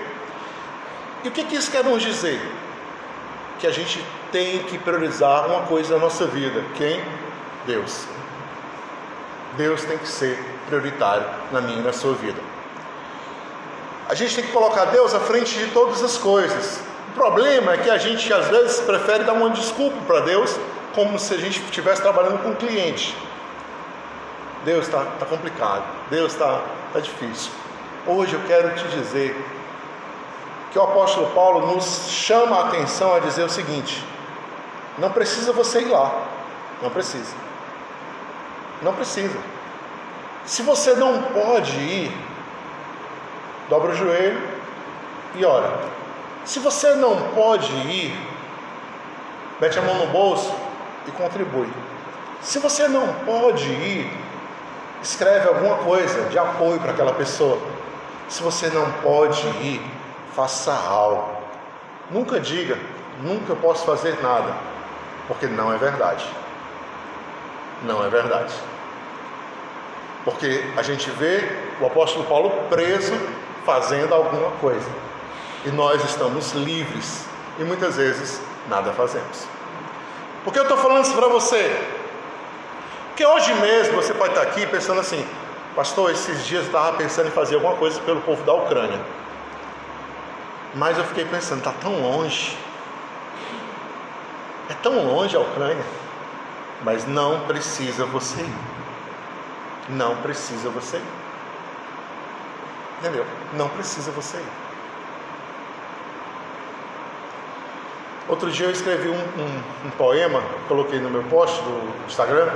E 1.22 1.28
o 1.28 1.30
que, 1.30 1.44
que 1.44 1.54
isso 1.54 1.70
quer 1.70 1.84
nos 1.84 2.02
dizer? 2.02 2.40
Que 3.60 3.66
a 3.66 3.70
gente 3.70 4.04
tem 4.32 4.64
que 4.64 4.76
priorizar 4.76 5.46
uma 5.46 5.62
coisa 5.62 5.94
na 5.94 6.00
nossa 6.00 6.26
vida. 6.26 6.64
Quem? 6.76 7.00
Deus. 7.64 8.06
Deus 9.56 9.84
tem 9.84 9.98
que 9.98 10.08
ser 10.08 10.55
prioritário 10.66 11.24
na 11.52 11.60
minha 11.60 11.78
e 11.78 11.82
na 11.82 11.92
sua 11.92 12.14
vida. 12.14 12.40
A 14.08 14.14
gente 14.14 14.36
tem 14.36 14.44
que 14.44 14.52
colocar 14.52 14.84
Deus 14.86 15.14
à 15.14 15.20
frente 15.20 15.58
de 15.58 15.66
todas 15.72 16.02
as 16.02 16.16
coisas. 16.16 16.80
O 17.10 17.12
problema 17.14 17.72
é 17.72 17.78
que 17.78 17.90
a 17.90 17.98
gente 17.98 18.32
às 18.32 18.46
vezes 18.48 18.80
prefere 18.80 19.24
dar 19.24 19.32
uma 19.32 19.50
desculpa 19.50 19.96
para 20.06 20.20
Deus 20.20 20.56
como 20.94 21.18
se 21.18 21.34
a 21.34 21.38
gente 21.38 21.60
estivesse 21.60 22.02
trabalhando 22.02 22.42
com 22.42 22.50
um 22.50 22.54
cliente. 22.54 23.16
Deus 24.64 24.86
está 24.86 25.04
tá 25.18 25.26
complicado, 25.26 25.84
Deus 26.10 26.32
está 26.32 26.60
tá 26.92 27.00
difícil. 27.00 27.50
Hoje 28.06 28.34
eu 28.34 28.40
quero 28.46 28.74
te 28.74 28.86
dizer 28.88 29.36
que 30.72 30.78
o 30.78 30.82
apóstolo 30.82 31.30
Paulo 31.30 31.74
nos 31.74 32.08
chama 32.08 32.56
a 32.56 32.68
atenção 32.68 33.14
a 33.14 33.18
dizer 33.18 33.44
o 33.44 33.48
seguinte: 33.48 34.04
não 34.98 35.10
precisa 35.10 35.52
você 35.52 35.80
ir 35.80 35.88
lá, 35.88 36.12
não 36.82 36.90
precisa, 36.90 37.34
não 38.82 38.94
precisa. 38.94 39.55
Se 40.46 40.62
você 40.62 40.94
não 40.94 41.22
pode 41.22 41.76
ir, 41.76 42.16
dobra 43.68 43.90
o 43.90 43.96
joelho 43.96 44.40
e 45.34 45.44
ora. 45.44 45.76
Se 46.44 46.60
você 46.60 46.94
não 46.94 47.30
pode 47.34 47.72
ir, 47.72 48.16
mete 49.60 49.76
a 49.76 49.82
mão 49.82 49.96
no 49.96 50.06
bolso 50.06 50.54
e 51.08 51.10
contribui. 51.10 51.68
Se 52.40 52.60
você 52.60 52.86
não 52.86 53.12
pode 53.24 53.68
ir, 53.68 54.08
escreve 55.02 55.48
alguma 55.48 55.78
coisa 55.78 56.28
de 56.28 56.38
apoio 56.38 56.78
para 56.78 56.92
aquela 56.92 57.12
pessoa. 57.12 57.58
Se 58.28 58.40
você 58.40 58.68
não 58.68 58.88
pode 59.02 59.44
ir, 59.48 59.82
faça 60.36 60.72
algo. 60.72 61.28
Nunca 62.08 62.38
diga, 62.38 62.78
nunca 63.20 63.56
posso 63.56 63.84
fazer 63.84 64.22
nada, 64.22 64.54
porque 65.26 65.48
não 65.48 65.72
é 65.72 65.76
verdade. 65.76 66.24
Não 67.82 68.04
é 68.04 68.08
verdade. 68.08 68.54
Porque 70.26 70.60
a 70.76 70.82
gente 70.82 71.08
vê 71.08 71.48
o 71.80 71.86
apóstolo 71.86 72.24
Paulo 72.24 72.50
preso 72.68 73.14
fazendo 73.64 74.12
alguma 74.12 74.50
coisa. 74.60 74.90
E 75.64 75.70
nós 75.70 76.04
estamos 76.04 76.50
livres 76.50 77.24
e 77.60 77.62
muitas 77.62 77.96
vezes 77.96 78.40
nada 78.68 78.92
fazemos. 78.92 79.46
Por 80.42 80.52
que 80.52 80.58
eu 80.58 80.64
estou 80.64 80.76
falando 80.78 81.04
isso 81.04 81.14
para 81.14 81.28
você? 81.28 81.80
Porque 83.08 83.24
hoje 83.24 83.54
mesmo 83.54 83.94
você 83.94 84.12
pode 84.12 84.30
estar 84.30 84.42
aqui 84.42 84.66
pensando 84.66 85.00
assim, 85.00 85.24
pastor, 85.76 86.10
esses 86.10 86.44
dias 86.44 86.62
eu 86.62 86.66
estava 86.66 86.96
pensando 86.96 87.28
em 87.28 87.30
fazer 87.30 87.54
alguma 87.54 87.76
coisa 87.76 88.00
pelo 88.00 88.20
povo 88.22 88.42
da 88.42 88.52
Ucrânia. 88.52 89.00
Mas 90.74 90.98
eu 90.98 91.04
fiquei 91.04 91.24
pensando, 91.24 91.58
está 91.58 91.72
tão 91.72 92.02
longe. 92.02 92.58
É 94.68 94.74
tão 94.82 95.06
longe 95.06 95.36
a 95.36 95.40
Ucrânia. 95.40 95.84
Mas 96.82 97.06
não 97.06 97.42
precisa 97.46 98.04
você 98.04 98.40
ir. 98.40 98.75
Não 99.88 100.16
precisa 100.16 100.68
você 100.70 100.96
ir. 100.96 101.02
Entendeu? 103.00 103.26
Não 103.54 103.68
precisa 103.68 104.10
você 104.10 104.38
ir. 104.38 104.66
Outro 108.28 108.50
dia 108.50 108.66
eu 108.66 108.72
escrevi 108.72 109.08
um, 109.08 109.14
um, 109.14 109.86
um 109.86 109.90
poema, 109.90 110.42
coloquei 110.66 110.98
no 110.98 111.08
meu 111.08 111.22
post 111.24 111.62
do 111.62 112.06
Instagram, 112.08 112.50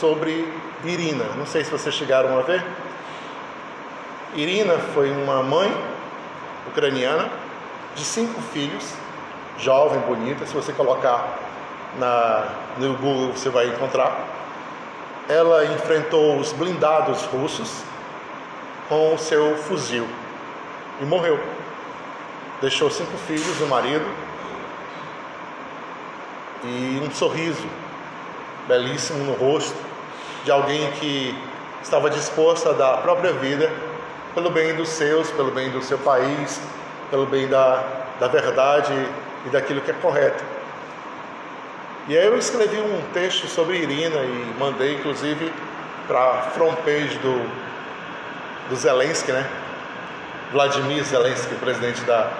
sobre 0.00 0.50
Irina. 0.84 1.24
Não 1.36 1.44
sei 1.44 1.62
se 1.64 1.70
vocês 1.70 1.94
chegaram 1.94 2.38
a 2.38 2.42
ver. 2.42 2.64
Irina 4.34 4.78
foi 4.94 5.10
uma 5.10 5.42
mãe 5.42 5.70
ucraniana 6.66 7.30
de 7.94 8.04
cinco 8.04 8.40
filhos, 8.52 8.92
jovem, 9.58 10.00
bonita. 10.00 10.46
Se 10.46 10.54
você 10.54 10.72
colocar 10.72 11.38
na, 11.98 12.48
no 12.78 12.94
Google, 12.94 13.32
você 13.32 13.50
vai 13.50 13.68
encontrar. 13.68 14.33
Ela 15.28 15.64
enfrentou 15.66 16.38
os 16.38 16.52
blindados 16.52 17.22
russos 17.24 17.82
com 18.88 19.14
o 19.14 19.18
seu 19.18 19.56
fuzil 19.56 20.06
e 21.00 21.04
morreu. 21.04 21.40
deixou 22.60 22.90
cinco 22.90 23.16
filhos, 23.26 23.60
um 23.60 23.66
marido 23.66 24.06
e 26.62 27.00
um 27.02 27.10
sorriso 27.10 27.66
belíssimo 28.66 29.24
no 29.24 29.32
rosto 29.34 29.76
de 30.44 30.50
alguém 30.50 30.90
que 30.92 31.36
estava 31.82 32.08
disposto 32.08 32.68
a 32.68 32.72
dar 32.72 32.94
a 32.94 32.96
própria 32.98 33.32
vida 33.32 33.70
pelo 34.34 34.50
bem 34.50 34.74
dos 34.74 34.88
seus, 34.88 35.30
pelo 35.30 35.50
bem 35.50 35.70
do 35.70 35.82
seu 35.82 35.98
país, 35.98 36.60
pelo 37.10 37.26
bem 37.26 37.46
da, 37.46 37.82
da 38.18 38.28
verdade 38.28 38.92
e 39.46 39.48
daquilo 39.50 39.80
que 39.80 39.90
é 39.90 39.94
correto. 39.94 40.53
E 42.06 42.18
aí 42.18 42.26
eu 42.26 42.36
escrevi 42.36 42.76
um 42.76 43.00
texto 43.14 43.46
sobre 43.46 43.78
Irina 43.78 44.16
e 44.16 44.54
mandei 44.58 44.96
inclusive 44.96 45.50
para 46.06 46.20
a 46.20 46.42
front 46.50 46.76
page 46.80 47.18
do, 47.18 47.50
do 48.68 48.76
Zelensky, 48.76 49.32
né? 49.32 49.48
Vladimir 50.52 51.02
Zelensky, 51.02 51.54
presidente 51.54 52.02
da. 52.02 52.30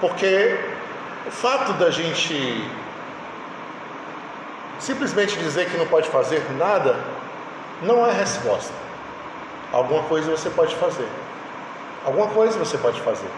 Porque 0.00 0.56
o 1.26 1.30
fato 1.32 1.72
da 1.72 1.90
gente 1.90 2.64
simplesmente 4.78 5.36
dizer 5.36 5.68
que 5.68 5.76
não 5.76 5.86
pode 5.88 6.08
fazer 6.08 6.40
nada 6.56 6.96
não 7.82 8.06
é 8.06 8.12
resposta. 8.12 8.72
Alguma 9.72 10.04
coisa 10.04 10.30
você 10.30 10.48
pode 10.48 10.76
fazer. 10.76 11.08
Alguma 12.04 12.28
coisa 12.28 12.56
você 12.56 12.78
pode 12.78 13.00
fazer. 13.00 13.28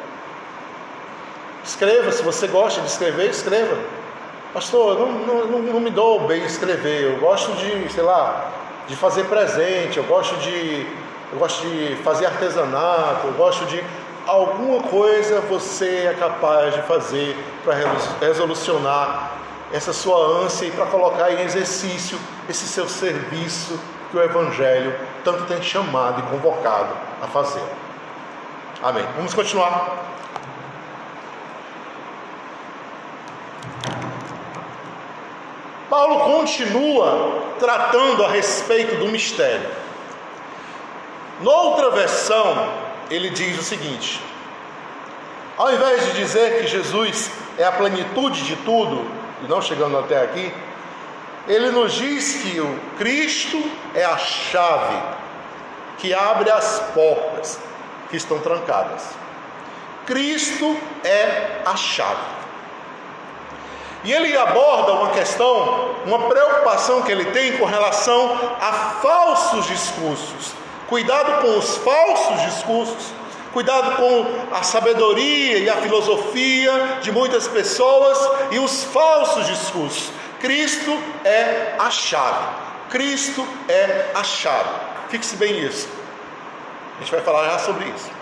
Escreva, 1.65 2.13
se 2.13 2.23
você 2.23 2.47
gosta 2.49 2.83
de 2.83 2.89
escrever, 2.89 3.31
escreva. 3.31 3.79
Pastor, 4.53 4.99
não, 4.99 5.47
não, 5.47 5.63
não, 5.63 5.81
me 5.81 5.91
dou 5.91 6.27
bem 6.27 6.45
escrever, 6.45 7.05
eu 7.05 7.21
gosto 7.21 7.53
de, 7.53 7.89
sei 7.93 8.03
lá, 8.03 8.51
de 8.89 8.97
fazer 8.97 9.25
presente, 9.27 9.99
eu 9.99 10.03
gosto 10.05 10.35
de, 10.39 10.87
eu 11.33 11.39
gosto 11.39 11.65
de 11.69 11.95
fazer 12.03 12.27
artesanato, 12.27 13.29
eu 13.29 13.33
gosto 13.35 13.65
de. 13.67 13.83
Alguma 14.27 14.83
coisa 14.83 15.41
você 15.43 16.09
é 16.11 16.17
capaz 16.19 16.75
de 16.75 16.83
fazer 16.83 17.37
para 17.65 17.75
resolucionar 18.21 19.31
essa 19.73 19.93
sua 19.93 20.45
ânsia 20.45 20.67
e 20.67 20.71
para 20.73 20.87
colocar 20.87 21.33
em 21.33 21.43
exercício 21.43 22.19
esse 22.49 22.67
seu 22.67 22.89
serviço 22.89 23.79
que 24.11 24.17
o 24.17 24.23
Evangelho 24.23 24.95
tanto 25.25 25.45
tem 25.45 25.63
chamado 25.63 26.21
e 26.21 26.23
convocado 26.25 26.93
a 27.23 27.27
fazer. 27.29 27.65
Amém. 28.83 29.05
Vamos 29.17 29.33
continuar. 29.33 30.11
Paulo 35.91 36.21
continua 36.21 37.43
tratando 37.59 38.25
a 38.25 38.29
respeito 38.29 38.95
do 38.97 39.09
mistério. 39.09 39.69
Noutra 41.41 41.91
versão, 41.91 42.73
ele 43.11 43.29
diz 43.31 43.59
o 43.59 43.63
seguinte: 43.65 44.23
ao 45.59 45.73
invés 45.73 46.07
de 46.07 46.13
dizer 46.13 46.61
que 46.61 46.69
Jesus 46.69 47.31
é 47.59 47.65
a 47.65 47.73
plenitude 47.73 48.45
de 48.45 48.55
tudo, 48.57 49.05
e 49.43 49.49
não 49.49 49.61
chegando 49.61 49.99
até 49.99 50.23
aqui, 50.23 50.55
ele 51.49 51.71
nos 51.73 51.95
diz 51.95 52.35
que 52.43 52.61
o 52.61 52.81
Cristo 52.97 53.61
é 53.93 54.05
a 54.05 54.17
chave 54.17 54.97
que 55.99 56.15
abre 56.15 56.51
as 56.51 56.81
portas 56.95 57.59
que 58.09 58.17
estão 58.17 58.39
trancadas. 58.39 59.09
Cristo 60.07 60.77
é 61.03 61.63
a 61.65 61.75
chave. 61.77 62.40
E 64.03 64.13
ele 64.13 64.37
aborda 64.37 64.93
uma 64.93 65.11
questão, 65.11 65.95
uma 66.07 66.19
preocupação 66.29 67.03
que 67.03 67.13
ele 67.13 67.27
tem 67.27 67.59
com 67.59 67.67
relação 67.67 68.39
a 68.61 68.73
falsos 69.03 69.67
discursos. 69.67 70.53
Cuidado 70.89 71.43
com 71.43 71.59
os 71.59 71.77
falsos 71.77 72.43
discursos, 72.43 73.13
cuidado 73.53 73.97
com 73.97 74.55
a 74.55 74.63
sabedoria 74.63 75.59
e 75.59 75.69
a 75.69 75.77
filosofia 75.77 76.99
de 77.03 77.13
muitas 77.13 77.47
pessoas 77.47 78.19
e 78.51 78.59
os 78.59 78.85
falsos 78.85 79.47
discursos. 79.47 80.11
Cristo 80.41 80.99
é 81.25 81.75
a 81.79 81.91
chave. 81.91 82.49
Cristo 82.89 83.47
é 83.69 84.11
a 84.15 84.25
chave. 84.25 84.71
Fixe 85.11 85.37
bem 85.37 85.61
nisso. 85.61 85.89
A 86.97 87.01
gente 87.01 87.13
vai 87.13 87.21
falar 87.21 87.51
já 87.51 87.59
sobre 87.59 87.85
isso. 87.85 88.20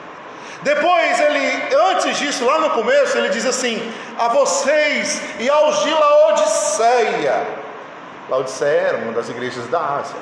Depois 0.63 1.21
ele, 1.21 1.75
antes 1.91 2.17
disso, 2.19 2.45
lá 2.45 2.59
no 2.59 2.71
começo, 2.71 3.17
ele 3.17 3.29
diz 3.29 3.47
assim: 3.47 3.93
a 4.19 4.29
vocês 4.29 5.23
e 5.39 5.49
aos 5.49 5.85
de 5.85 5.91
Laodiceia. 5.91 7.47
Laodiceia 8.29 8.81
era 8.81 8.99
uma 8.99 9.13
das 9.13 9.29
igrejas 9.29 9.67
da 9.69 9.81
Ásia. 9.81 10.19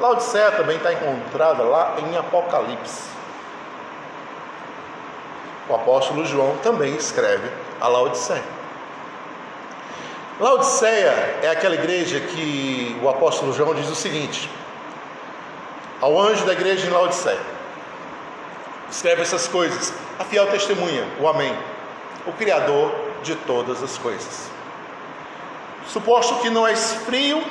Laodiceia 0.00 0.50
também 0.52 0.76
está 0.76 0.92
encontrada 0.92 1.62
lá 1.62 1.94
em 1.98 2.16
Apocalipse. 2.16 3.08
O 5.68 5.74
apóstolo 5.74 6.24
João 6.24 6.56
também 6.58 6.96
escreve 6.96 7.48
a 7.80 7.86
Laodiceia. 7.86 8.58
Laodiceia 10.40 11.38
é 11.42 11.50
aquela 11.50 11.74
igreja 11.74 12.20
que 12.20 12.98
o 13.02 13.08
apóstolo 13.08 13.52
João 13.52 13.72
diz 13.74 13.88
o 13.88 13.94
seguinte: 13.94 14.50
ao 16.00 16.20
anjo 16.20 16.44
da 16.44 16.52
igreja 16.52 16.86
em 16.86 16.90
Laodiceia 16.90 17.57
escreve 18.90 19.22
essas 19.22 19.46
coisas. 19.48 19.92
A 20.18 20.24
fiel 20.24 20.46
testemunha, 20.48 21.06
o 21.20 21.28
Amém, 21.28 21.54
o 22.26 22.32
Criador 22.32 22.92
de 23.22 23.34
todas 23.34 23.82
as 23.82 23.98
coisas. 23.98 24.50
Suposto 25.86 26.40
que 26.40 26.50
não 26.50 26.66
és 26.66 26.94
frio 27.06 27.42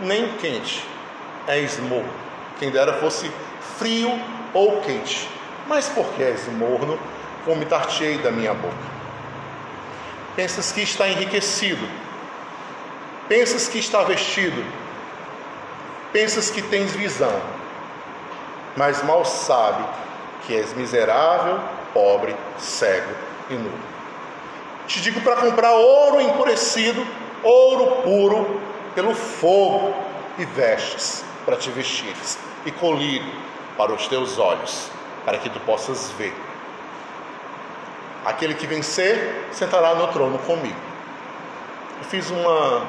nem 0.00 0.28
quente, 0.38 0.84
és 1.46 1.78
morno. 1.78 2.12
Quem 2.58 2.70
dera 2.70 2.94
fosse 2.94 3.30
frio 3.78 4.10
ou 4.52 4.80
quente. 4.80 5.28
Mas 5.66 5.88
porque 5.88 6.22
és 6.22 6.46
morno, 6.48 6.98
vomitar-te-ei 7.44 8.18
da 8.18 8.30
minha 8.30 8.54
boca. 8.54 8.96
Pensas 10.34 10.70
que 10.72 10.82
está 10.82 11.08
enriquecido, 11.08 11.88
pensas 13.28 13.68
que 13.68 13.78
está 13.78 14.02
vestido, 14.02 14.64
pensas 16.12 16.50
que 16.50 16.60
tens 16.60 16.92
visão, 16.92 17.40
mas 18.76 19.02
mal 19.02 19.24
sabe 19.24 19.84
que 20.42 20.54
és 20.54 20.74
miserável, 20.74 21.58
pobre, 21.92 22.34
cego 22.58 23.12
e 23.50 23.54
nu. 23.54 23.72
Te 24.86 25.00
digo 25.00 25.20
para 25.20 25.36
comprar 25.36 25.72
ouro 25.72 26.20
empurecido, 26.20 27.04
ouro 27.42 28.02
puro 28.02 28.60
pelo 28.94 29.14
fogo, 29.14 29.94
e 30.38 30.44
vestes 30.44 31.24
para 31.44 31.56
te 31.56 31.70
vestires, 31.70 32.38
e 32.64 32.70
colírio 32.70 33.32
para 33.76 33.92
os 33.92 34.06
teus 34.06 34.38
olhos, 34.38 34.90
para 35.24 35.38
que 35.38 35.48
tu 35.48 35.60
possas 35.60 36.10
ver. 36.12 36.34
Aquele 38.24 38.54
que 38.54 38.66
vencer 38.66 39.46
sentará 39.52 39.94
no 39.94 40.08
trono 40.08 40.38
comigo. 40.40 40.76
Eu 41.98 42.04
fiz 42.04 42.30
uma, 42.30 42.82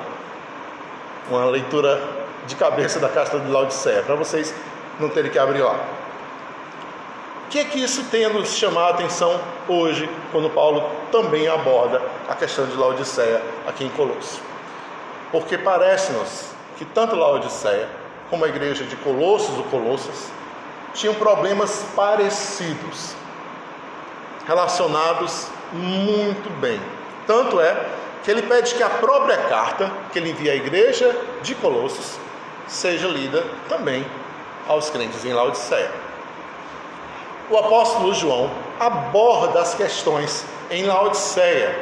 uma 1.30 1.46
leitura 1.46 2.02
de 2.48 2.56
cabeça 2.56 3.00
da 3.00 3.10
carta 3.10 3.40
de 3.40 3.50
Laodiceia, 3.50 4.02
para 4.02 4.16
vocês 4.16 4.54
não 5.00 5.10
terem 5.10 5.32
que 5.32 5.38
abrir 5.38 5.62
lá. 5.62 5.80
O 7.48 7.50
que 7.50 7.60
é 7.60 7.64
que 7.64 7.82
isso 7.82 8.04
tem 8.12 8.26
a 8.26 8.30
nos 8.30 8.58
chamar 8.58 8.88
a 8.88 8.90
atenção 8.90 9.40
hoje, 9.70 10.10
quando 10.34 10.50
Paulo 10.50 10.84
também 11.14 11.48
aborda 11.48 12.02
a 12.28 12.36
questão 12.36 12.66
de 12.66 12.76
Laodiceia 12.76 13.42
aqui 13.66 13.86
em 13.86 13.90
Colosso? 13.90 14.42
Porque 15.32 15.58
parece-nos 15.58 16.50
que 16.78 16.84
tanto 16.84 17.16
Laodiceia 17.16 17.88
como 18.30 18.44
a 18.44 18.50
igreja 18.50 18.84
de 18.84 18.98
Colossos 18.98 19.58
ou 19.58 19.64
Colossas 19.64 20.30
tinham 20.94 21.14
problemas 21.14 21.86
parecidos, 21.96 23.16
relacionados 24.46 25.48
muito 25.72 26.50
bem. 26.60 26.82
Tanto 27.26 27.62
é 27.62 27.88
que 28.26 28.30
ele 28.30 28.42
pede 28.42 28.76
que 28.76 28.84
a 28.84 28.90
própria 28.90 29.38
carta 29.38 29.90
que 30.12 30.20
ele 30.20 30.32
envia 30.32 30.52
à 30.52 30.56
igreja 30.56 31.16
de 31.42 31.56
Colossos 31.56 32.20
seja 32.68 33.08
lida 33.08 33.46
também 33.70 34.06
aos 34.68 34.90
crentes 34.90 35.24
em 35.24 35.32
Laodiceia 35.32 36.07
o 37.50 37.58
apóstolo 37.58 38.14
João 38.14 38.50
aborda 38.80 39.62
as 39.62 39.74
questões 39.74 40.46
em 40.70 40.84
Laodiceia. 40.84 41.78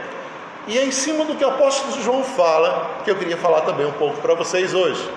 E 0.68 0.78
é 0.78 0.86
em 0.86 0.92
cima 0.92 1.26
do 1.26 1.36
que 1.36 1.46
o 1.46 1.50
apóstolo 1.50 2.02
João 2.02 2.24
fala 2.24 3.00
que 3.04 3.12
eu 3.12 3.16
queria 3.16 3.38
falar 3.38 3.62
também 3.62 3.86
um 3.86 3.92
pouco 3.94 4.18
para 4.18 4.34
vocês 4.34 4.74
hoje. 4.74 5.08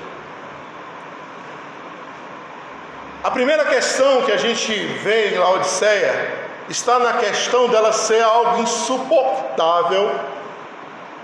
A 3.23 3.31
primeira 3.31 3.65
questão 3.65 4.23
que 4.23 4.33
a 4.33 4.37
gente 4.37 4.73
vê 4.73 5.35
em 5.35 5.39
Laodiceia 5.39 6.49
está 6.69 6.99
na 6.99 7.15
questão 7.15 7.69
dela 7.69 7.93
ser 7.93 8.23
algo 8.23 8.63
insuportável 8.63 10.11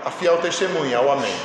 a 0.03 0.11
fiel 0.11 0.37
testemunha, 0.37 1.01
o 1.01 1.11
amém. 1.11 1.35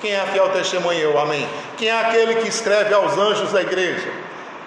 Quem 0.00 0.12
é 0.12 0.20
a 0.20 0.26
fiel 0.26 0.50
testemunha, 0.50 1.08
o 1.08 1.18
amém? 1.18 1.48
Quem 1.78 1.88
é 1.88 2.00
aquele 2.00 2.34
que 2.36 2.48
escreve 2.48 2.92
aos 2.92 3.16
anjos 3.16 3.52
da 3.52 3.62
igreja? 3.62 4.21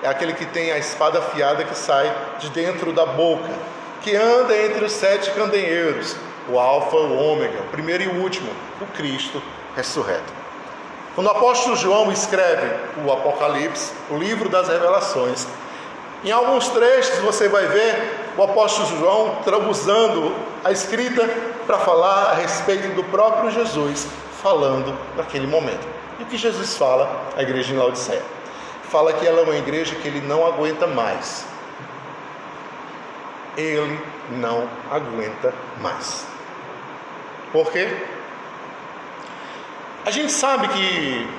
É 0.05 0.07
aquele 0.07 0.33
que 0.33 0.45
tem 0.45 0.71
a 0.71 0.77
espada 0.77 1.17
afiada 1.17 1.63
que 1.63 1.75
sai 1.75 2.15
de 2.37 2.51
dentro 2.51 2.93
da 2.93 3.07
boca, 3.07 3.49
que 4.03 4.15
anda 4.15 4.55
entre 4.55 4.85
os 4.85 4.91
sete 4.91 5.31
candeeiros, 5.31 6.15
o 6.47 6.59
Alfa, 6.59 6.95
o 6.95 7.17
Ômega, 7.17 7.59
o 7.61 7.71
primeiro 7.71 8.03
e 8.03 8.07
o 8.07 8.21
último, 8.21 8.51
o 8.79 8.85
Cristo 8.95 9.41
ressurreto. 9.75 10.31
Quando 11.15 11.25
o 11.25 11.31
apóstolo 11.31 11.75
João 11.75 12.11
escreve 12.11 12.67
o 13.03 13.11
Apocalipse, 13.11 13.93
o 14.11 14.17
livro 14.17 14.47
das 14.47 14.67
revelações, 14.67 15.47
em 16.23 16.31
alguns 16.31 16.67
trechos 16.67 17.17
você 17.19 17.49
vai 17.49 17.65
ver 17.65 18.33
o 18.37 18.43
apóstolo 18.43 18.87
João 18.99 19.39
usando 19.71 20.35
a 20.63 20.71
escrita 20.71 21.27
para 21.65 21.79
falar 21.79 22.25
a 22.25 22.33
respeito 22.35 22.89
do 22.89 23.03
próprio 23.05 23.49
Jesus, 23.49 24.07
falando 24.43 24.95
naquele 25.17 25.47
momento. 25.47 25.87
E 26.19 26.23
o 26.23 26.25
que 26.27 26.37
Jesus 26.37 26.77
fala 26.77 27.09
à 27.35 27.41
igreja 27.41 27.73
em 27.73 27.77
Laodiceia? 27.77 28.34
Fala 28.89 29.13
que 29.13 29.25
ela 29.25 29.41
é 29.41 29.43
uma 29.43 29.55
igreja 29.55 29.95
que 29.95 30.07
ele 30.07 30.21
não 30.21 30.45
aguenta 30.45 30.87
mais. 30.87 31.45
Ele 33.57 33.99
não 34.31 34.69
aguenta 34.91 35.53
mais. 35.81 36.25
Por 37.51 37.71
quê? 37.71 37.87
A 40.05 40.11
gente 40.11 40.31
sabe 40.31 40.67
que 40.67 41.29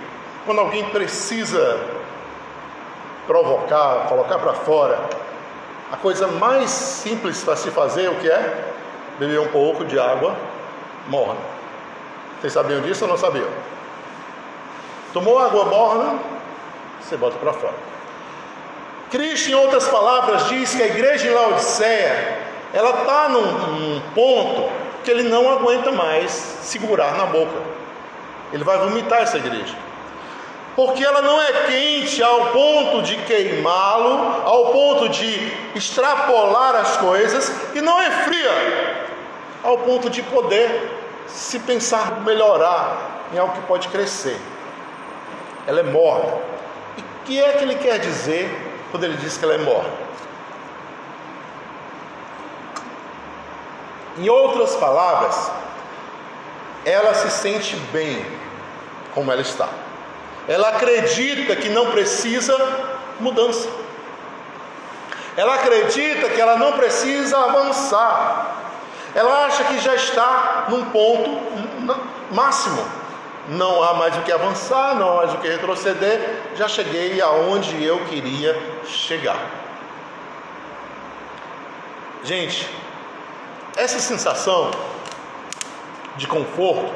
quando 0.44 0.60
alguém 0.60 0.84
precisa 0.90 1.78
provocar, 3.26 4.06
colocar 4.08 4.38
para 4.38 4.54
fora, 4.54 4.98
a 5.92 5.96
coisa 5.96 6.26
mais 6.26 6.70
simples 6.70 7.44
para 7.44 7.56
se 7.56 7.70
fazer, 7.70 8.08
o 8.08 8.16
que 8.16 8.28
é? 8.28 8.72
Beber 9.18 9.40
um 9.40 9.48
pouco 9.48 9.84
de 9.84 9.98
água 9.98 10.34
morna. 11.08 11.40
Vocês 12.40 12.52
sabiam 12.52 12.80
disso 12.80 13.04
ou 13.04 13.10
não 13.10 13.16
sabiam? 13.16 13.48
Tomou 15.12 15.38
água 15.38 15.64
morna, 15.64 16.18
você 17.06 17.16
bota 17.16 17.36
para 17.38 17.52
fora. 17.52 17.74
Cristo, 19.10 19.50
em 19.50 19.54
outras 19.54 19.86
palavras, 19.88 20.48
diz 20.48 20.74
que 20.74 20.82
a 20.82 20.86
igreja 20.86 21.28
em 21.28 21.30
Laodiceia, 21.30 22.38
ela 22.74 23.02
está 23.02 23.28
num, 23.28 23.42
num 23.42 24.00
ponto 24.14 24.68
que 25.04 25.10
ele 25.10 25.22
não 25.22 25.48
aguenta 25.48 25.92
mais 25.92 26.32
segurar 26.62 27.16
na 27.16 27.26
boca. 27.26 27.60
Ele 28.52 28.64
vai 28.64 28.78
vomitar 28.78 29.22
essa 29.22 29.36
igreja. 29.36 29.74
Porque 30.74 31.02
ela 31.02 31.22
não 31.22 31.40
é 31.40 31.52
quente 31.68 32.22
ao 32.22 32.48
ponto 32.48 33.02
de 33.02 33.16
queimá-lo, 33.18 34.42
ao 34.44 34.72
ponto 34.72 35.08
de 35.08 35.52
extrapolar 35.74 36.74
as 36.74 36.96
coisas, 36.96 37.50
e 37.74 37.80
não 37.80 38.00
é 38.00 38.10
fria 38.10 39.06
ao 39.62 39.78
ponto 39.78 40.10
de 40.10 40.22
poder 40.22 41.00
se 41.26 41.58
pensar 41.60 42.20
melhorar 42.20 43.22
em 43.32 43.38
algo 43.38 43.54
que 43.54 43.62
pode 43.62 43.88
crescer. 43.88 44.38
Ela 45.66 45.80
é 45.80 45.82
morna. 45.84 46.55
Que 47.26 47.42
é 47.42 47.52
que 47.52 47.64
ele 47.64 47.74
quer 47.74 47.98
dizer 47.98 48.48
quando 48.90 49.04
ele 49.04 49.16
diz 49.16 49.36
que 49.36 49.44
ela 49.44 49.54
é 49.54 49.58
morna? 49.58 50.06
Em 54.18 54.28
outras 54.28 54.74
palavras, 54.76 55.50
ela 56.84 57.12
se 57.14 57.30
sente 57.30 57.76
bem 57.92 58.24
como 59.14 59.30
ela 59.30 59.42
está. 59.42 59.68
Ela 60.48 60.68
acredita 60.68 61.56
que 61.56 61.68
não 61.68 61.90
precisa 61.90 62.56
mudança. 63.18 63.68
Ela 65.36 65.56
acredita 65.56 66.28
que 66.28 66.40
ela 66.40 66.56
não 66.56 66.72
precisa 66.72 67.36
avançar. 67.36 68.56
Ela 69.14 69.46
acha 69.46 69.64
que 69.64 69.78
já 69.80 69.94
está 69.94 70.66
num 70.68 70.84
ponto 70.86 71.40
máximo. 72.30 72.82
Não 73.48 73.82
há 73.82 73.94
mais 73.94 74.16
o 74.16 74.22
que 74.22 74.32
avançar, 74.32 74.96
não 74.96 75.12
há 75.12 75.16
mais 75.18 75.34
o 75.34 75.38
que 75.38 75.48
retroceder. 75.48 76.42
Já 76.56 76.66
cheguei 76.68 77.20
aonde 77.20 77.82
eu 77.82 78.04
queria 78.06 78.60
chegar. 78.86 79.38
Gente, 82.24 82.68
essa 83.76 84.00
sensação 84.00 84.70
de 86.16 86.26
conforto 86.26 86.92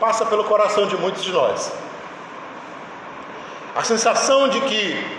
passa 0.00 0.24
pelo 0.24 0.44
coração 0.44 0.86
de 0.86 0.96
muitos 0.96 1.22
de 1.22 1.32
nós. 1.32 1.70
A 3.76 3.84
sensação 3.84 4.48
de 4.48 4.60
que 4.62 5.18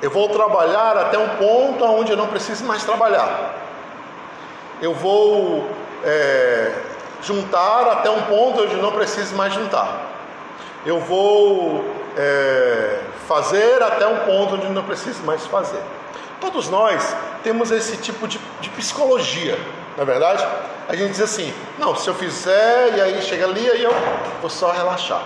eu 0.00 0.10
vou 0.10 0.28
trabalhar 0.28 0.96
até 0.96 1.18
um 1.18 1.30
ponto 1.30 1.84
onde 1.84 2.12
eu 2.12 2.16
não 2.16 2.28
preciso 2.28 2.64
mais 2.64 2.84
trabalhar. 2.84 3.56
Eu 4.80 4.94
vou 4.94 5.68
é, 6.04 6.72
juntar 7.24 7.88
até 7.88 8.10
um 8.10 8.22
ponto 8.22 8.62
onde 8.62 8.76
não 8.76 8.92
preciso 8.92 9.34
mais 9.34 9.52
juntar. 9.52 10.12
Eu 10.84 11.00
vou 11.00 11.84
é, 12.16 13.00
fazer 13.26 13.82
até 13.82 14.06
um 14.06 14.20
ponto 14.20 14.54
onde 14.54 14.68
não 14.68 14.84
preciso 14.84 15.22
mais 15.24 15.46
fazer. 15.46 15.80
Todos 16.40 16.68
nós 16.68 17.16
temos 17.42 17.70
esse 17.70 17.96
tipo 17.96 18.28
de, 18.28 18.38
de 18.60 18.68
psicologia, 18.70 19.58
na 19.96 20.02
é 20.02 20.06
verdade? 20.06 20.46
A 20.88 20.94
gente 20.94 21.12
diz 21.12 21.20
assim: 21.22 21.52
não, 21.78 21.96
se 21.96 22.08
eu 22.08 22.14
fizer 22.14 22.96
e 22.96 23.00
aí 23.00 23.22
chega 23.22 23.46
ali, 23.46 23.70
aí 23.70 23.82
eu 23.82 23.94
vou 24.40 24.50
só 24.50 24.70
relaxar. 24.70 25.22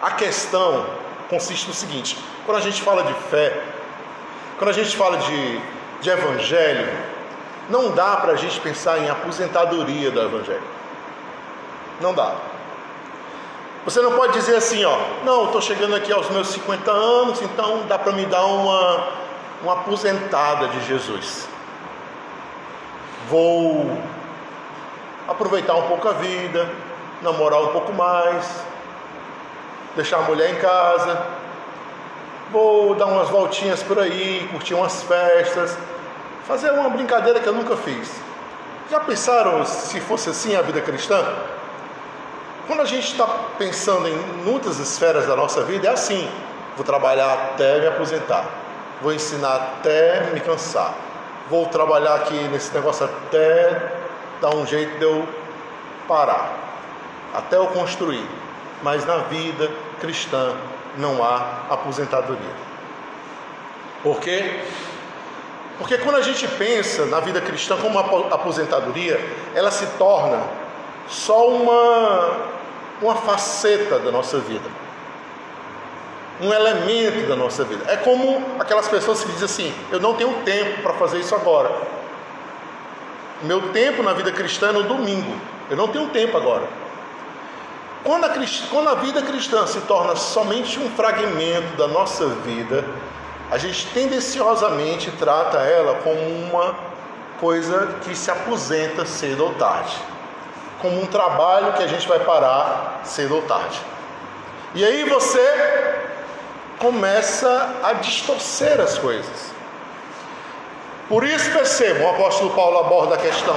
A 0.00 0.12
questão 0.12 0.86
consiste 1.28 1.66
no 1.66 1.74
seguinte: 1.74 2.16
quando 2.46 2.58
a 2.58 2.60
gente 2.60 2.82
fala 2.82 3.02
de 3.02 3.14
fé, 3.30 3.60
quando 4.58 4.70
a 4.70 4.72
gente 4.72 4.96
fala 4.96 5.18
de, 5.18 5.60
de 6.00 6.10
evangelho, 6.10 6.88
não 7.68 7.90
dá 7.92 8.16
para 8.16 8.32
a 8.32 8.36
gente 8.36 8.60
pensar 8.60 8.98
em 8.98 9.08
aposentadoria 9.08 10.10
do 10.10 10.20
evangelho. 10.20 10.62
Não 12.00 12.12
dá. 12.12 12.34
Você 13.84 14.00
não 14.00 14.12
pode 14.12 14.32
dizer 14.32 14.56
assim, 14.56 14.84
ó, 14.84 14.98
não, 15.24 15.46
estou 15.46 15.60
chegando 15.60 15.94
aqui 15.94 16.12
aos 16.12 16.30
meus 16.30 16.48
50 16.48 16.90
anos, 16.90 17.42
então 17.42 17.82
dá 17.86 17.98
para 17.98 18.12
me 18.12 18.24
dar 18.24 18.44
uma, 18.46 19.08
uma 19.62 19.72
aposentada 19.74 20.68
de 20.68 20.86
Jesus. 20.86 21.46
Vou 23.28 23.98
aproveitar 25.28 25.74
um 25.74 25.82
pouco 25.82 26.08
a 26.08 26.12
vida, 26.12 26.68
namorar 27.20 27.60
um 27.62 27.68
pouco 27.68 27.92
mais, 27.92 28.64
deixar 29.94 30.18
a 30.18 30.22
mulher 30.22 30.50
em 30.50 30.56
casa, 30.56 31.26
vou 32.50 32.94
dar 32.94 33.06
umas 33.06 33.28
voltinhas 33.28 33.82
por 33.82 33.98
aí, 33.98 34.48
curtir 34.50 34.74
umas 34.74 35.02
festas, 35.02 35.76
fazer 36.46 36.70
uma 36.72 36.90
brincadeira 36.90 37.40
que 37.40 37.46
eu 37.46 37.52
nunca 37.52 37.76
fiz. 37.76 38.10
Já 38.90 39.00
pensaram 39.00 39.64
se 39.64 40.00
fosse 40.00 40.30
assim 40.30 40.54
a 40.54 40.62
vida 40.62 40.80
cristã? 40.80 41.24
Quando 42.66 42.80
a 42.80 42.84
gente 42.84 43.12
está 43.12 43.26
pensando 43.58 44.08
em 44.08 44.16
muitas 44.44 44.78
esferas 44.78 45.26
da 45.26 45.36
nossa 45.36 45.62
vida, 45.64 45.88
é 45.88 45.90
assim: 45.90 46.30
vou 46.76 46.84
trabalhar 46.84 47.32
até 47.32 47.80
me 47.80 47.86
aposentar, 47.86 48.44
vou 49.02 49.12
ensinar 49.12 49.56
até 49.56 50.30
me 50.32 50.40
cansar, 50.40 50.94
vou 51.48 51.66
trabalhar 51.66 52.14
aqui 52.14 52.36
nesse 52.48 52.72
negócio 52.74 53.06
até 53.06 53.92
dar 54.40 54.54
um 54.54 54.66
jeito 54.66 54.98
de 54.98 55.04
eu 55.04 55.26
parar, 56.06 56.52
até 57.34 57.56
eu 57.56 57.66
construir. 57.68 58.26
Mas 58.82 59.04
na 59.06 59.18
vida 59.18 59.70
cristã 60.00 60.54
não 60.98 61.24
há 61.24 61.64
aposentadoria. 61.70 62.64
Por 64.02 64.20
quê? 64.20 64.62
Porque 65.78 65.98
quando 65.98 66.16
a 66.16 66.22
gente 66.22 66.46
pensa 66.46 67.04
na 67.06 67.20
vida 67.20 67.40
cristã 67.40 67.76
como 67.76 67.98
uma 67.98 68.34
aposentadoria, 68.34 69.20
ela 69.54 69.70
se 69.70 69.86
torna 69.98 70.42
só 71.08 71.48
uma 71.48 72.54
uma 73.02 73.16
faceta 73.16 73.98
da 73.98 74.10
nossa 74.10 74.38
vida, 74.38 74.68
um 76.40 76.52
elemento 76.52 77.28
da 77.28 77.36
nossa 77.36 77.64
vida. 77.64 77.84
É 77.88 77.96
como 77.96 78.42
aquelas 78.58 78.88
pessoas 78.88 79.22
que 79.22 79.32
dizem 79.32 79.44
assim: 79.44 79.74
eu 79.90 80.00
não 80.00 80.14
tenho 80.14 80.32
tempo 80.44 80.82
para 80.82 80.94
fazer 80.94 81.18
isso 81.18 81.34
agora. 81.34 81.70
Meu 83.42 83.72
tempo 83.72 84.02
na 84.02 84.12
vida 84.12 84.32
cristã 84.32 84.68
é 84.68 84.72
no 84.72 84.84
domingo. 84.84 85.36
Eu 85.68 85.76
não 85.76 85.88
tenho 85.88 86.08
tempo 86.08 86.36
agora. 86.36 86.66
Quando 88.02 88.24
a, 88.24 88.30
quando 88.70 88.88
a 88.88 88.94
vida 88.94 89.22
cristã 89.22 89.66
se 89.66 89.80
torna 89.82 90.14
somente 90.14 90.78
um 90.78 90.90
fragmento 90.90 91.76
da 91.76 91.88
nossa 91.88 92.26
vida, 92.26 92.84
a 93.50 93.58
gente 93.58 93.86
tendenciosamente 93.88 95.10
trata 95.12 95.58
ela 95.58 96.00
como 96.02 96.20
uma 96.20 96.74
coisa 97.40 97.96
que 98.02 98.14
se 98.14 98.30
aposenta 98.30 99.04
cedo 99.04 99.44
ou 99.44 99.54
tarde 99.54 99.96
como 100.84 101.00
um 101.00 101.06
trabalho 101.06 101.72
que 101.72 101.82
a 101.82 101.86
gente 101.86 102.06
vai 102.06 102.20
parar 102.20 103.00
cedo 103.04 103.36
ou 103.36 103.42
tarde. 103.42 103.80
E 104.74 104.84
aí 104.84 105.02
você 105.04 105.40
começa 106.78 107.76
a 107.82 107.94
distorcer 107.94 108.78
as 108.78 108.98
coisas. 108.98 109.50
Por 111.08 111.24
isso 111.24 111.50
percebam, 111.52 112.04
o 112.04 112.10
apóstolo 112.10 112.50
Paulo 112.50 112.80
aborda 112.80 113.14
a 113.14 113.18
questão 113.18 113.56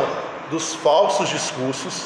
dos 0.50 0.74
falsos 0.76 1.28
discursos 1.28 2.06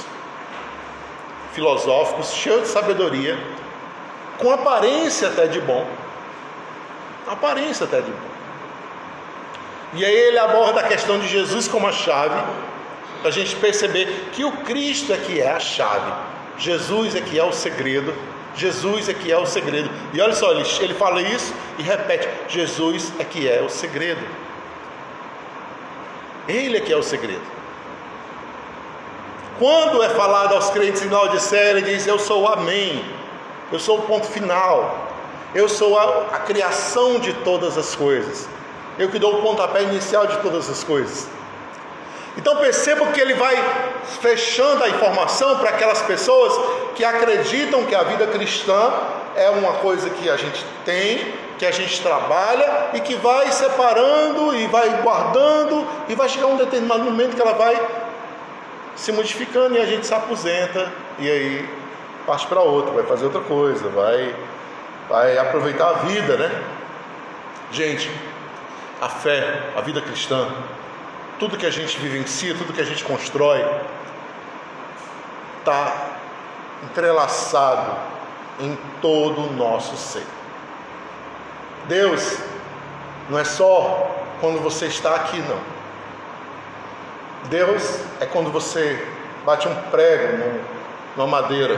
filosóficos, 1.53 2.33
cheios 2.33 2.63
de 2.63 2.67
sabedoria, 2.69 3.37
com 4.39 4.51
aparência 4.51 5.27
até 5.27 5.45
de 5.45 5.61
bom. 5.61 5.85
Aparência 7.27 7.85
até 7.85 8.01
de 8.01 8.11
bom. 8.11 8.31
E 9.93 10.05
aí 10.05 10.15
ele 10.15 10.37
aborda 10.37 10.79
a 10.79 10.83
questão 10.83 11.19
de 11.19 11.27
Jesus 11.27 11.67
como 11.67 11.87
a 11.87 11.91
chave 11.91 12.41
para 13.19 13.29
a 13.29 13.31
gente 13.31 13.55
perceber 13.57 14.29
que 14.31 14.43
o 14.43 14.51
Cristo 14.51 15.13
é 15.13 15.17
que 15.17 15.39
é 15.39 15.51
a 15.51 15.59
chave, 15.59 16.11
Jesus 16.57 17.15
é 17.15 17.21
que 17.21 17.37
é 17.37 17.43
o 17.43 17.51
segredo, 17.51 18.13
Jesus 18.55 19.09
é 19.09 19.13
que 19.13 19.31
é 19.31 19.37
o 19.37 19.45
segredo. 19.45 19.89
E 20.13 20.21
olha 20.21 20.33
só, 20.33 20.51
ele, 20.51 20.93
fala 20.93 21.21
isso 21.21 21.53
e 21.77 21.83
repete: 21.83 22.27
Jesus 22.47 23.11
é 23.19 23.23
que 23.23 23.47
é 23.47 23.61
o 23.61 23.69
segredo. 23.69 24.21
Ele 26.47 26.77
é 26.77 26.81
que 26.81 26.91
é 26.91 26.97
o 26.97 27.03
segredo. 27.03 27.41
Quando 29.59 30.01
é 30.01 30.09
falado 30.09 30.55
aos 30.55 30.69
crentes 30.71 31.03
em 31.03 31.09
Laodiceia, 31.09 31.71
ele 31.71 31.81
diz: 31.81 32.07
Eu 32.07 32.17
sou 32.17 32.43
o 32.43 32.47
Amém, 32.47 33.03
eu 33.71 33.79
sou 33.79 33.99
o 33.99 34.01
ponto 34.01 34.27
final, 34.27 35.10
eu 35.53 35.67
sou 35.67 35.97
a, 35.97 36.27
a 36.33 36.39
criação 36.39 37.19
de 37.19 37.33
todas 37.33 37.77
as 37.77 37.95
coisas. 37.95 38.47
eu 38.97 39.09
que 39.09 39.19
dou 39.19 39.39
o 39.39 39.41
pontapé 39.41 39.83
inicial 39.83 40.27
de 40.27 40.37
todas 40.37 40.69
as 40.69 40.83
coisas. 40.83 41.27
Então 42.37 42.55
perceba 42.57 43.05
que 43.07 43.19
ele 43.19 43.33
vai 43.33 43.55
fechando 44.21 44.83
a 44.83 44.89
informação 44.89 45.57
para 45.57 45.69
aquelas 45.69 46.01
pessoas 46.03 46.53
que 46.95 47.03
acreditam 47.03 47.85
que 47.85 47.93
a 47.93 48.03
vida 48.03 48.27
cristã 48.27 48.91
é 49.35 49.49
uma 49.49 49.73
coisa 49.73 50.09
que 50.09 50.29
a 50.29 50.37
gente 50.37 50.65
tem, 50.85 51.33
que 51.57 51.65
a 51.65 51.71
gente 51.71 52.01
trabalha 52.01 52.89
e 52.93 53.01
que 53.01 53.15
vai 53.15 53.51
separando 53.51 54.55
e 54.55 54.67
vai 54.67 54.89
guardando 55.01 55.85
e 56.07 56.15
vai 56.15 56.29
chegar 56.29 56.47
um 56.47 56.57
determinado 56.57 57.03
momento 57.03 57.35
que 57.35 57.41
ela 57.41 57.53
vai 57.53 57.79
se 58.95 59.11
modificando 59.11 59.75
e 59.75 59.81
a 59.81 59.85
gente 59.85 60.05
se 60.05 60.13
aposenta 60.13 60.91
e 61.19 61.29
aí 61.29 61.69
parte 62.25 62.47
para 62.47 62.61
outra, 62.61 62.93
vai 62.93 63.03
fazer 63.03 63.25
outra 63.25 63.41
coisa, 63.41 63.89
vai, 63.89 64.35
vai 65.11 65.37
aproveitar 65.37 65.89
a 65.89 65.93
vida, 65.93 66.37
né? 66.37 66.63
Gente, 67.69 68.09
a 69.01 69.09
fé, 69.09 69.61
a 69.75 69.81
vida 69.81 69.99
cristã, 69.99 70.47
tudo 71.37 71.57
que 71.57 71.65
a 71.65 71.69
gente 71.69 71.99
vivencia, 71.99 72.55
tudo 72.55 72.71
que 72.71 72.79
a 72.79 72.85
gente 72.85 73.03
constrói, 73.03 73.65
está 75.59 76.11
entrelaçado 76.81 77.93
em 78.61 78.77
todo 79.01 79.49
o 79.49 79.53
nosso 79.53 79.97
ser. 79.97 80.25
Deus 81.89 82.37
não 83.29 83.37
é 83.37 83.43
só 83.43 84.15
quando 84.39 84.61
você 84.61 84.85
está 84.85 85.15
aqui, 85.15 85.39
não. 85.39 85.59
Deus 87.49 87.99
é 88.21 88.25
quando 88.25 88.49
você 88.49 89.05
bate 89.45 89.67
um 89.67 89.75
prego 89.91 90.61
numa 91.17 91.27
madeira. 91.27 91.77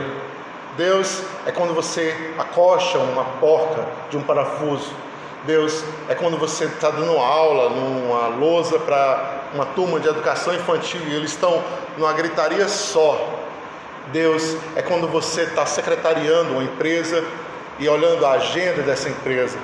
Deus 0.76 1.22
é 1.46 1.52
quando 1.52 1.72
você 1.72 2.32
acocha 2.36 2.98
uma 2.98 3.24
porca 3.40 3.86
de 4.10 4.16
um 4.16 4.22
parafuso. 4.22 4.90
Deus 5.44 5.84
é 6.08 6.14
quando 6.14 6.36
você 6.38 6.64
está 6.64 6.90
dando 6.90 7.16
aula 7.18 7.68
numa 7.68 8.28
lousa 8.28 8.78
para 8.78 9.42
uma 9.54 9.66
turma 9.66 10.00
de 10.00 10.08
educação 10.08 10.54
infantil 10.54 11.00
e 11.06 11.14
eles 11.14 11.30
estão 11.30 11.62
numa 11.96 12.12
gritaria 12.12 12.66
só. 12.66 13.40
Deus 14.12 14.56
é 14.74 14.82
quando 14.82 15.06
você 15.06 15.42
está 15.42 15.64
secretariando 15.64 16.52
uma 16.52 16.64
empresa 16.64 17.24
e 17.78 17.88
olhando 17.88 18.24
a 18.26 18.32
agenda 18.32 18.82
dessa 18.82 19.08
empresa. 19.08 19.58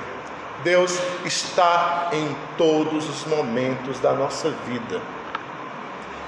Deus 0.63 0.97
está 1.25 2.09
em 2.13 2.35
todos 2.57 3.09
os 3.09 3.25
momentos 3.25 3.99
da 3.99 4.13
nossa 4.13 4.49
vida. 4.67 5.01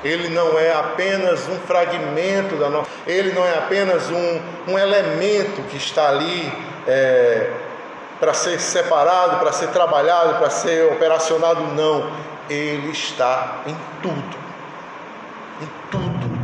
Ele 0.03 0.29
não 0.29 0.59
é 0.59 0.73
apenas 0.73 1.47
um 1.47 1.57
fragmento 1.59 2.55
da 2.57 2.69
nossa. 2.69 2.89
Ele 3.07 3.31
não 3.31 3.45
é 3.45 3.57
apenas 3.57 4.09
um, 4.09 4.41
um 4.67 4.77
elemento 4.77 5.61
que 5.69 5.77
está 5.77 6.09
ali 6.09 6.51
é, 6.85 7.49
para 8.19 8.33
ser 8.33 8.59
separado, 8.59 9.37
para 9.37 9.51
ser 9.51 9.69
trabalhado, 9.69 10.39
para 10.39 10.49
ser 10.49 10.91
operacionado. 10.91 11.61
Não. 11.73 12.11
Ele 12.49 12.91
está 12.91 13.61
em 13.65 13.75
tudo. 14.01 14.37
Em 15.61 15.69
tudo. 15.89 16.39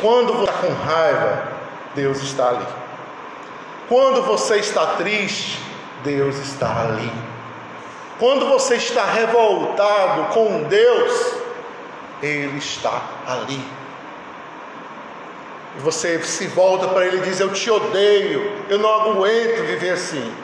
Quando 0.00 0.32
você 0.34 0.50
está 0.50 0.66
com 0.66 0.72
raiva, 0.72 1.42
Deus 1.94 2.18
está 2.22 2.48
ali. 2.48 2.66
Quando 3.88 4.22
você 4.22 4.56
está 4.56 4.86
triste, 4.96 5.60
Deus 6.04 6.36
está 6.36 6.82
ali. 6.82 7.10
Quando 8.18 8.46
você 8.46 8.74
está 8.74 9.04
revoltado 9.04 10.34
com 10.34 10.64
Deus, 10.64 11.34
Ele 12.22 12.58
está 12.58 13.00
ali. 13.26 13.62
E 15.76 15.80
você 15.80 16.20
se 16.22 16.48
volta 16.48 16.88
para 16.88 17.06
Ele 17.06 17.18
e 17.18 17.20
diz: 17.20 17.38
Eu 17.38 17.52
te 17.52 17.70
odeio, 17.70 18.64
eu 18.68 18.78
não 18.78 19.12
aguento 19.12 19.64
viver 19.66 19.90
assim. 19.90 20.34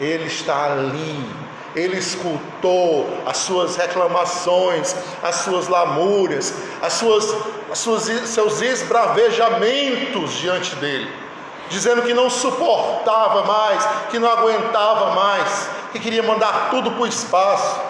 Ele 0.00 0.24
está 0.26 0.72
ali. 0.72 1.44
Ele 1.76 1.98
escutou 1.98 3.08
as 3.26 3.38
suas 3.38 3.76
reclamações, 3.76 4.94
as 5.22 5.34
suas 5.36 5.66
lamúrias, 5.66 6.54
as 6.80 6.92
suas, 6.92 7.34
as 7.70 7.78
suas, 7.78 8.04
seus 8.04 8.62
esbravejamentos 8.62 10.34
diante 10.34 10.76
dele 10.76 11.23
dizendo 11.68 12.02
que 12.02 12.14
não 12.14 12.28
suportava 12.28 13.42
mais, 13.44 13.84
que 14.10 14.18
não 14.18 14.30
aguentava 14.30 15.14
mais, 15.14 15.68
que 15.92 15.98
queria 15.98 16.22
mandar 16.22 16.68
tudo 16.70 16.90
para 16.92 17.02
o 17.02 17.06
espaço. 17.06 17.80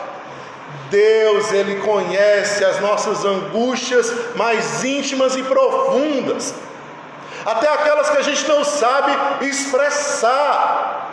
Deus, 0.90 1.52
Ele 1.52 1.80
conhece 1.80 2.64
as 2.64 2.80
nossas 2.80 3.24
angústias 3.24 4.12
mais 4.36 4.84
íntimas 4.84 5.36
e 5.36 5.42
profundas, 5.42 6.54
até 7.44 7.68
aquelas 7.68 8.10
que 8.10 8.18
a 8.18 8.22
gente 8.22 8.46
não 8.48 8.64
sabe 8.64 9.46
expressar. 9.46 11.10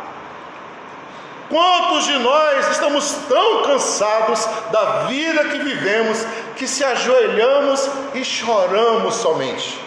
Quantos 1.49 2.05
de 2.05 2.17
nós 2.19 2.69
estamos 2.71 3.11
tão 3.27 3.63
cansados 3.63 4.47
da 4.71 5.03
vida 5.07 5.49
que 5.49 5.57
vivemos 5.59 6.25
que 6.55 6.65
se 6.65 6.81
ajoelhamos 6.81 7.89
e 8.13 8.23
choramos 8.23 9.15
somente, 9.15 9.77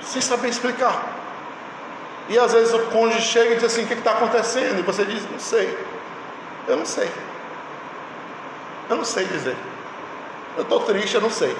sem 0.00 0.22
saber 0.22 0.48
explicar? 0.48 1.17
E 2.28 2.38
às 2.38 2.52
vezes 2.52 2.74
o 2.74 2.78
cônjuge 2.86 3.22
chega 3.22 3.52
e 3.52 3.54
diz 3.54 3.64
assim: 3.64 3.84
O 3.84 3.86
que 3.86 3.94
está 3.94 4.12
acontecendo? 4.12 4.78
E 4.78 4.82
você 4.82 5.04
diz: 5.04 5.28
Não 5.30 5.38
sei. 5.38 5.78
Eu 6.66 6.76
não 6.76 6.86
sei. 6.86 7.10
Eu 8.90 8.96
não 8.96 9.04
sei 9.04 9.24
dizer. 9.24 9.56
Eu 10.56 10.62
estou 10.62 10.80
triste, 10.80 11.14
eu 11.14 11.20
não 11.20 11.30
sei. 11.30 11.56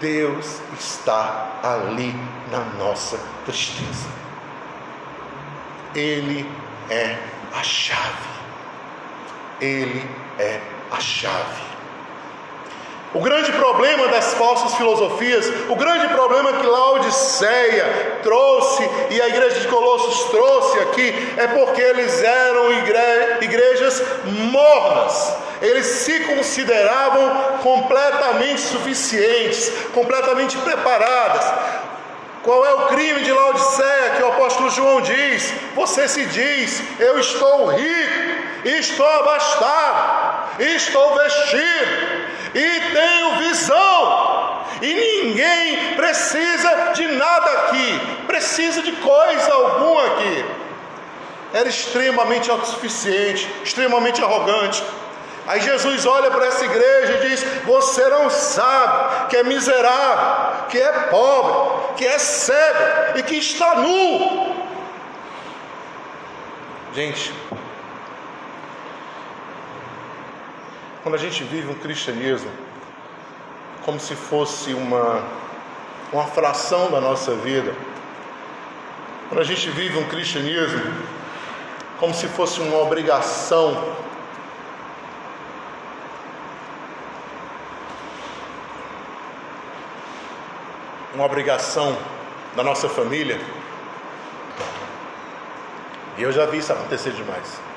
Deus 0.00 0.60
está 0.78 1.60
ali 1.62 2.14
na 2.50 2.60
nossa 2.78 3.18
tristeza. 3.44 4.08
Ele 5.94 6.48
é 6.90 7.18
a 7.52 7.62
chave. 7.62 8.32
Ele 9.60 10.08
é 10.38 10.60
a 10.90 11.00
chave. 11.00 11.62
O 13.14 13.20
grande 13.20 13.52
problema 13.52 14.08
das 14.08 14.32
falsas 14.34 14.74
filosofias, 14.74 15.46
o 15.68 15.76
grande 15.76 16.08
problema 16.08 16.54
que 16.54 16.66
Laodiceia 16.66 18.20
trouxe 18.22 18.88
e 19.10 19.20
a 19.20 19.28
igreja 19.28 19.60
de 19.60 19.68
Colossos 19.68 20.30
trouxe 20.30 20.78
aqui, 20.78 21.34
é 21.36 21.46
porque 21.48 21.82
eles 21.82 22.22
eram 22.22 22.72
igre 22.72 22.98
igrejas 23.42 24.02
mornas. 24.50 25.34
Eles 25.60 25.84
se 25.84 26.20
consideravam 26.20 27.58
completamente 27.62 28.62
suficientes, 28.62 29.70
completamente 29.92 30.56
preparadas. 30.56 31.52
Qual 32.42 32.64
é 32.64 32.72
o 32.72 32.86
crime 32.86 33.20
de 33.20 33.30
Laodiceia 33.30 34.10
que 34.16 34.22
o 34.22 34.28
apóstolo 34.28 34.70
João 34.70 35.02
diz? 35.02 35.52
Você 35.74 36.08
se 36.08 36.24
diz: 36.24 36.82
Eu 36.98 37.18
estou 37.20 37.66
rico, 37.66 38.42
estou 38.64 39.06
abastado, 39.06 40.48
estou 40.58 41.14
vestido 41.14 42.21
e 42.54 42.80
tenho 42.92 43.36
visão. 43.36 44.62
E 44.80 44.94
ninguém 44.94 45.94
precisa 45.94 46.92
de 46.94 47.06
nada 47.08 47.50
aqui, 47.50 48.00
precisa 48.26 48.82
de 48.82 48.92
coisa 48.92 49.52
alguma 49.52 50.04
aqui. 50.06 50.44
Era 51.54 51.68
extremamente 51.68 52.50
autossuficiente, 52.50 53.48
extremamente 53.62 54.22
arrogante. 54.22 54.82
Aí 55.46 55.60
Jesus 55.60 56.06
olha 56.06 56.30
para 56.30 56.46
essa 56.46 56.64
igreja 56.64 57.12
e 57.14 57.28
diz: 57.28 57.44
Você 57.64 58.08
não 58.08 58.30
sabe 58.30 59.28
que 59.28 59.36
é 59.36 59.42
miserável, 59.42 60.66
que 60.68 60.78
é 60.78 60.92
pobre, 61.10 61.94
que 61.96 62.06
é 62.06 62.18
cego 62.18 63.18
e 63.18 63.22
que 63.22 63.36
está 63.36 63.74
nu. 63.76 64.52
Gente, 66.94 67.32
quando 71.02 71.16
a 71.16 71.18
gente 71.18 71.42
vive 71.42 71.68
um 71.70 71.74
cristianismo 71.74 72.50
como 73.84 73.98
se 73.98 74.14
fosse 74.14 74.72
uma, 74.72 75.24
uma 76.12 76.26
fração 76.28 76.90
da 76.90 77.00
nossa 77.00 77.34
vida, 77.34 77.74
quando 79.28 79.40
a 79.40 79.44
gente 79.44 79.68
vive 79.70 79.98
um 79.98 80.06
cristianismo 80.08 80.80
como 81.98 82.14
se 82.14 82.28
fosse 82.28 82.60
uma 82.60 82.78
obrigação, 82.78 83.96
uma 91.14 91.24
obrigação 91.24 91.96
da 92.54 92.62
nossa 92.62 92.88
família, 92.88 93.40
e 96.16 96.22
eu 96.22 96.30
já 96.30 96.46
vi 96.46 96.58
isso 96.58 96.72
acontecer 96.72 97.10
demais. 97.12 97.71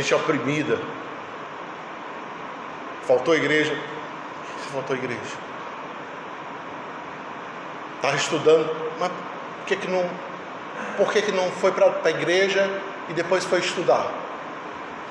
Gente 0.00 0.14
oprimida. 0.14 0.78
Faltou 3.06 3.34
igreja. 3.34 3.76
Faltou 4.72 4.96
igreja. 4.96 5.20
Estava 7.96 8.16
estudando, 8.16 8.74
mas 8.98 9.10
por 9.10 9.66
que, 9.66 9.76
que 9.76 9.88
não. 9.88 10.08
Por 10.96 11.12
que, 11.12 11.22
que 11.22 11.32
não 11.32 11.50
foi 11.52 11.72
para 11.72 11.92
a 12.04 12.10
igreja 12.10 12.68
e 13.08 13.12
depois 13.12 13.44
foi 13.44 13.60
estudar? 13.60 14.06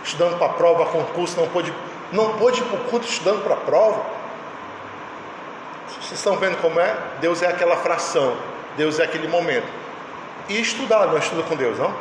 Estudando 0.03 0.37
para 0.37 0.47
a 0.47 0.53
prova, 0.53 0.85
concurso, 0.85 1.39
não 1.39 1.47
pôde, 1.47 1.73
não 2.11 2.37
pôde 2.37 2.61
ir 2.61 2.65
para 2.65 2.75
o 2.75 2.83
culto 2.85 3.07
estudando 3.07 3.43
para 3.43 3.53
a 3.53 3.57
prova. 3.57 4.05
Vocês 5.87 6.13
estão 6.13 6.37
vendo 6.37 6.61
como 6.61 6.79
é? 6.79 6.95
Deus 7.19 7.41
é 7.41 7.47
aquela 7.47 7.77
fração, 7.77 8.37
Deus 8.77 8.99
é 8.99 9.03
aquele 9.03 9.27
momento. 9.27 9.67
e 10.47 10.61
estudar, 10.61 11.07
não 11.07 11.17
estuda 11.17 11.41
com 11.43 11.55
Deus, 11.55 11.79
não? 11.79 11.91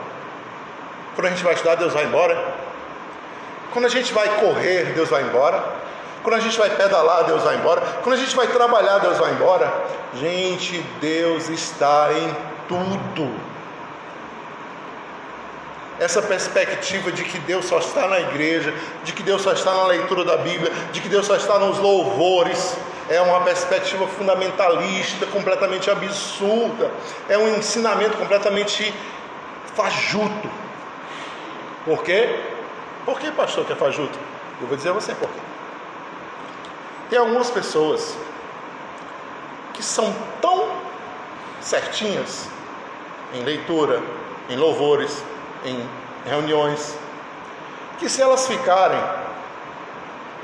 Quando 1.14 1.28
a 1.28 1.30
gente 1.30 1.42
vai 1.42 1.54
estudar, 1.54 1.76
Deus 1.76 1.92
vai 1.94 2.04
embora. 2.04 2.63
Quando 3.74 3.87
a 3.87 3.90
gente 3.90 4.14
vai 4.14 4.28
correr, 4.38 4.92
Deus 4.94 5.08
vai 5.08 5.22
embora. 5.24 5.62
Quando 6.22 6.37
a 6.37 6.40
gente 6.40 6.56
vai 6.56 6.70
pedalar, 6.70 7.24
Deus 7.24 7.42
vai 7.42 7.56
embora. 7.56 7.80
Quando 8.02 8.14
a 8.14 8.18
gente 8.18 8.34
vai 8.34 8.46
trabalhar, 8.46 8.98
Deus 8.98 9.18
vai 9.18 9.32
embora. 9.32 9.70
Gente, 10.14 10.78
Deus 11.00 11.48
está 11.48 12.08
em 12.12 12.34
tudo. 12.68 13.34
Essa 15.98 16.22
perspectiva 16.22 17.10
de 17.10 17.24
que 17.24 17.37
Deus 17.40 17.64
só 17.64 17.78
está 17.78 18.06
na 18.06 18.20
igreja, 18.20 18.72
de 19.02 19.12
que 19.12 19.24
Deus 19.24 19.42
só 19.42 19.52
está 19.52 19.74
na 19.74 19.87
leitura 19.87 20.24
da 20.24 20.37
Bíblia, 20.37 20.72
de 20.92 21.00
que 21.00 21.08
Deus 21.08 21.26
só 21.26 21.34
está 21.34 21.58
nos 21.58 21.78
louvores, 21.78 22.76
é 23.08 23.20
uma 23.20 23.40
perspectiva 23.40 24.06
fundamentalista, 24.06 25.26
completamente 25.26 25.90
absurda, 25.90 26.90
é 27.28 27.37
um 27.37 27.56
ensinamento 27.56 28.16
completamente 28.16 28.94
fajuto. 29.74 30.48
Por 31.84 32.02
quê? 32.02 32.53
Por 33.04 33.18
que, 33.20 33.30
pastor, 33.32 33.64
que 33.66 33.72
é 33.72 33.76
fajuto? 33.76 34.18
Eu 34.60 34.66
vou 34.66 34.76
dizer 34.76 34.90
a 34.90 34.92
você 34.92 35.14
por 35.14 35.28
quê. 35.28 35.40
Tem 37.10 37.18
algumas 37.18 37.50
pessoas 37.50 38.16
que 39.74 39.82
são 39.82 40.14
tão 40.40 40.68
certinhas 41.60 42.48
em 43.34 43.42
leitura, 43.42 44.02
em 44.48 44.56
louvores, 44.56 45.22
em 45.64 45.88
reuniões, 46.26 46.96
que 47.98 48.08
se 48.08 48.22
elas 48.22 48.46
ficarem, 48.46 49.02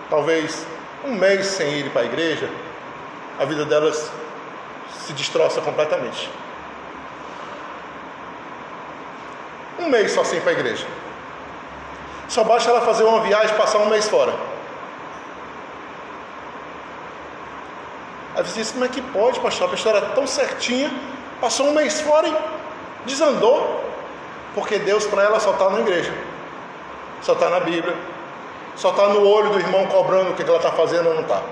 talvez 0.09 0.66
um 1.05 1.14
mês 1.14 1.46
sem 1.46 1.79
ir 1.79 1.90
para 1.90 2.03
a 2.03 2.05
igreja, 2.05 2.51
a 3.38 3.44
vida 3.44 3.64
delas 3.64 4.11
se 5.07 5.12
destroça 5.12 5.61
completamente. 5.61 6.31
Um 9.79 9.88
mês 9.88 10.12
só 10.12 10.25
sem 10.25 10.38
ir 10.38 10.42
para 10.42 10.51
a 10.51 10.55
igreja. 10.55 10.87
Só 12.31 12.45
basta 12.45 12.71
ela 12.71 12.81
fazer 12.83 13.03
uma 13.03 13.21
viagem, 13.23 13.57
passar 13.57 13.79
um 13.79 13.87
mês 13.87 14.09
fora. 14.09 14.33
Aí 18.37 18.45
você 18.45 18.61
diz, 18.61 18.71
como 18.71 18.85
é 18.85 18.88
que 18.88 19.03
pode, 19.03 19.40
pastor? 19.40 19.66
A 19.66 19.71
pessoa 19.73 19.97
era 19.97 20.07
tão 20.11 20.29
certinha, 20.29 20.93
passou 21.40 21.66
um 21.66 21.73
mês 21.73 22.01
fora 22.01 22.29
e 22.29 22.37
desandou. 23.05 23.85
Porque 24.55 24.79
Deus 24.79 25.05
para 25.07 25.25
ela 25.25 25.40
só 25.40 25.51
está 25.51 25.71
na 25.71 25.81
igreja, 25.81 26.14
só 27.21 27.33
está 27.33 27.51
na 27.51 27.59
Bíblia, 27.59 27.97
só 28.77 28.90
está 28.90 29.09
no 29.09 29.27
olho 29.27 29.51
do 29.51 29.59
irmão 29.59 29.87
cobrando 29.87 30.31
o 30.31 30.35
que 30.35 30.43
ela 30.43 30.57
está 30.57 30.71
fazendo 30.71 31.09
ou 31.09 31.14
não 31.16 31.23
está. 31.23 31.43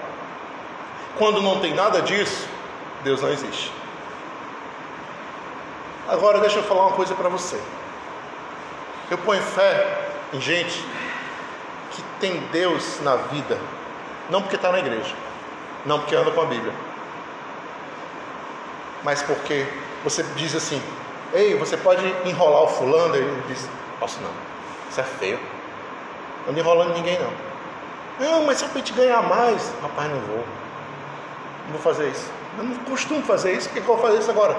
Quando 1.18 1.42
não 1.42 1.58
tem 1.58 1.74
nada 1.74 2.02
disso, 2.02 2.48
Deus 3.02 3.20
não 3.20 3.30
existe. 3.30 3.72
Agora 6.08 6.38
deixa 6.38 6.60
eu 6.60 6.62
falar 6.62 6.86
uma 6.86 6.92
coisa 6.92 7.16
para 7.16 7.28
você. 7.28 7.60
Eu 9.10 9.18
ponho 9.18 9.42
fé 9.42 10.07
em 10.32 10.40
gente 10.40 10.84
que 11.92 12.02
tem 12.20 12.40
Deus 12.52 13.00
na 13.02 13.16
vida, 13.16 13.58
não 14.30 14.42
porque 14.42 14.56
está 14.56 14.70
na 14.70 14.78
igreja, 14.78 15.14
não 15.86 16.00
porque 16.00 16.14
anda 16.14 16.30
com 16.30 16.42
a 16.42 16.46
Bíblia, 16.46 16.72
mas 19.02 19.22
porque 19.22 19.66
você 20.04 20.22
diz 20.36 20.54
assim: 20.54 20.82
Ei, 21.32 21.54
você 21.54 21.76
pode 21.76 22.04
enrolar 22.24 22.62
o 22.62 22.68
fulano? 22.68 23.16
Ele 23.16 23.42
diz: 23.48 23.68
Posso 23.98 24.20
não, 24.20 24.30
isso 24.90 25.00
é 25.00 25.04
feio. 25.04 25.40
Eu 26.46 26.52
não 26.52 26.58
enrolando 26.58 26.94
ninguém 26.94 27.18
não. 27.18 27.48
Não, 28.18 28.44
mas 28.44 28.58
só 28.58 28.68
para 28.68 28.82
te 28.82 28.92
ganhar 28.92 29.22
mais. 29.22 29.72
Rapaz, 29.82 30.10
não 30.10 30.20
vou. 30.20 30.44
Não 31.66 31.72
vou 31.72 31.80
fazer 31.80 32.08
isso. 32.08 32.30
Eu 32.56 32.64
não 32.64 32.74
costumo 32.78 33.22
fazer 33.22 33.52
isso, 33.52 33.68
por 33.68 33.74
que 33.74 33.80
eu 33.80 33.84
vou 33.84 33.98
fazer 33.98 34.18
isso 34.18 34.30
agora? 34.30 34.56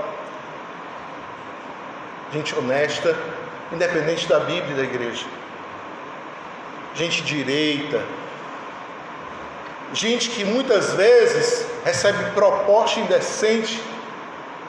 Gente 2.31 2.57
honesta, 2.57 3.17
independente 3.71 4.27
da 4.27 4.39
Bíblia 4.39 4.71
e 4.71 4.75
da 4.75 4.83
igreja. 4.83 5.25
Gente 6.95 7.21
direita. 7.21 8.03
Gente 9.93 10.29
que 10.29 10.45
muitas 10.45 10.93
vezes 10.93 11.65
recebe 11.83 12.31
proposta 12.31 12.99
indecente 12.99 13.81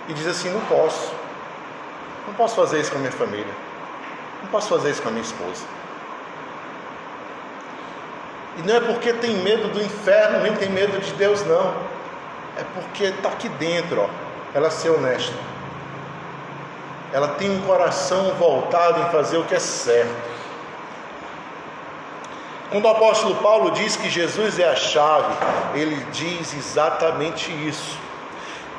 e 0.08 0.12
diz 0.12 0.26
assim: 0.26 0.50
não 0.50 0.60
posso. 0.62 1.12
Não 2.26 2.34
posso 2.34 2.54
fazer 2.56 2.80
isso 2.80 2.90
com 2.90 2.98
a 2.98 3.00
minha 3.00 3.12
família. 3.12 3.54
Não 4.42 4.50
posso 4.50 4.68
fazer 4.68 4.90
isso 4.90 5.02
com 5.02 5.08
a 5.08 5.12
minha 5.12 5.24
esposa. 5.24 5.64
E 8.58 8.62
não 8.62 8.76
é 8.76 8.80
porque 8.80 9.12
tem 9.12 9.36
medo 9.36 9.68
do 9.68 9.82
inferno, 9.82 10.40
nem 10.40 10.54
tem 10.54 10.68
medo 10.68 10.98
de 10.98 11.12
Deus, 11.12 11.44
não. 11.44 11.74
É 12.58 12.64
porque 12.74 13.04
está 13.04 13.28
aqui 13.28 13.48
dentro, 13.48 14.02
ó, 14.02 14.08
ela 14.54 14.70
ser 14.70 14.90
honesta. 14.90 15.34
Ela 17.12 17.28
tem 17.28 17.50
um 17.50 17.60
coração 17.62 18.34
voltado 18.34 19.00
em 19.00 19.10
fazer 19.10 19.38
o 19.38 19.44
que 19.44 19.54
é 19.54 19.58
certo. 19.58 20.39
Quando 22.70 22.84
o 22.84 22.88
apóstolo 22.88 23.34
Paulo 23.36 23.72
diz 23.72 23.96
que 23.96 24.08
Jesus 24.08 24.58
é 24.58 24.68
a 24.68 24.76
chave, 24.76 25.34
ele 25.74 25.96
diz 26.12 26.54
exatamente 26.54 27.50
isso. 27.68 27.98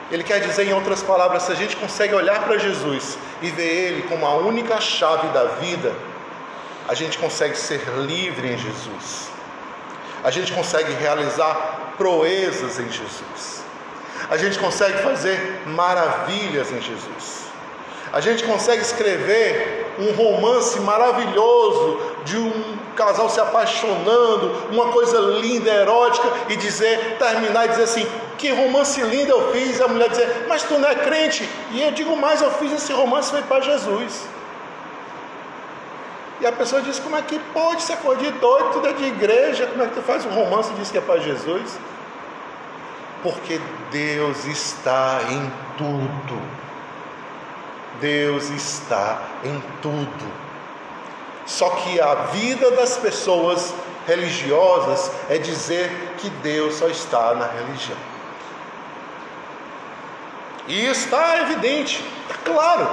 Ele 0.09 0.23
quer 0.23 0.39
dizer, 0.39 0.67
em 0.67 0.73
outras 0.73 1.03
palavras, 1.03 1.43
se 1.43 1.51
a 1.51 1.55
gente 1.55 1.75
consegue 1.75 2.13
olhar 2.13 2.43
para 2.43 2.57
Jesus 2.57 3.17
e 3.41 3.49
ver 3.49 3.67
Ele 3.67 4.03
como 4.03 4.25
a 4.25 4.35
única 4.35 4.79
chave 4.79 5.27
da 5.29 5.45
vida, 5.45 5.93
a 6.87 6.93
gente 6.93 7.17
consegue 7.17 7.57
ser 7.57 7.81
livre 7.97 8.53
em 8.53 8.57
Jesus. 8.57 9.29
A 10.23 10.31
gente 10.31 10.51
consegue 10.53 10.93
realizar 10.93 11.93
proezas 11.97 12.79
em 12.79 12.89
Jesus, 12.89 13.63
a 14.29 14.37
gente 14.37 14.59
consegue 14.59 14.99
fazer 14.99 15.63
maravilhas 15.65 16.71
em 16.71 16.81
Jesus, 16.81 17.45
a 18.13 18.19
gente 18.19 18.43
consegue 18.43 18.81
escrever 18.81 19.93
um 19.97 20.13
romance 20.13 20.79
maravilhoso 20.79 22.10
de 22.25 22.37
um 22.37 22.77
casal 22.95 23.29
se 23.29 23.39
apaixonando, 23.39 24.51
uma 24.71 24.91
coisa 24.91 25.19
linda, 25.19 25.69
erótica, 25.69 26.27
e 26.49 26.55
dizer, 26.55 27.17
terminar 27.17 27.65
e 27.65 27.69
dizer 27.69 27.83
assim: 27.83 28.07
que 28.37 28.51
romance 28.51 29.01
lindo 29.01 29.31
eu 29.31 29.51
fiz, 29.51 29.79
e 29.79 29.83
a 29.83 29.87
mulher 29.87 30.09
dizer, 30.09 30.45
mas 30.47 30.63
tu 30.63 30.77
não 30.77 30.89
é 30.89 30.95
crente, 30.95 31.47
e 31.71 31.81
eu 31.81 31.91
digo 31.91 32.15
mais, 32.17 32.41
eu 32.41 32.51
fiz 32.51 32.71
esse 32.71 32.91
romance 32.93 33.31
foi 33.31 33.41
para 33.43 33.61
Jesus. 33.61 34.25
E 36.41 36.45
a 36.47 36.51
pessoa 36.51 36.81
diz: 36.81 36.99
Como 36.99 37.15
é 37.15 37.21
que 37.21 37.37
pode 37.53 37.83
ser 37.83 37.97
coisa 37.97 38.19
de 38.19 38.31
doido? 38.31 38.71
Tudo 38.73 38.87
é 38.87 38.93
de 38.93 39.05
igreja. 39.05 39.67
Como 39.67 39.83
é 39.83 39.87
que 39.87 39.93
tu 39.93 40.01
faz 40.01 40.25
um 40.25 40.29
romance 40.29 40.71
e 40.71 40.75
diz 40.75 40.89
que 40.89 40.97
é 40.97 41.01
para 41.01 41.19
Jesus? 41.19 41.77
Porque 43.21 43.61
Deus 43.91 44.45
está 44.45 45.19
em 45.29 45.53
tudo. 45.77 46.41
Deus 47.99 48.49
está 48.49 49.21
em 49.43 49.61
tudo. 49.83 50.50
Só 51.45 51.69
que 51.69 51.99
a 51.99 52.13
vida 52.15 52.71
das 52.71 52.97
pessoas 52.97 53.73
religiosas 54.07 55.11
é 55.29 55.37
dizer 55.37 55.89
que 56.17 56.29
Deus 56.29 56.75
só 56.75 56.87
está 56.87 57.33
na 57.35 57.47
religião. 57.47 57.97
E 60.67 60.85
está 60.85 61.39
evidente, 61.39 62.03
é 62.29 62.33
claro. 62.45 62.87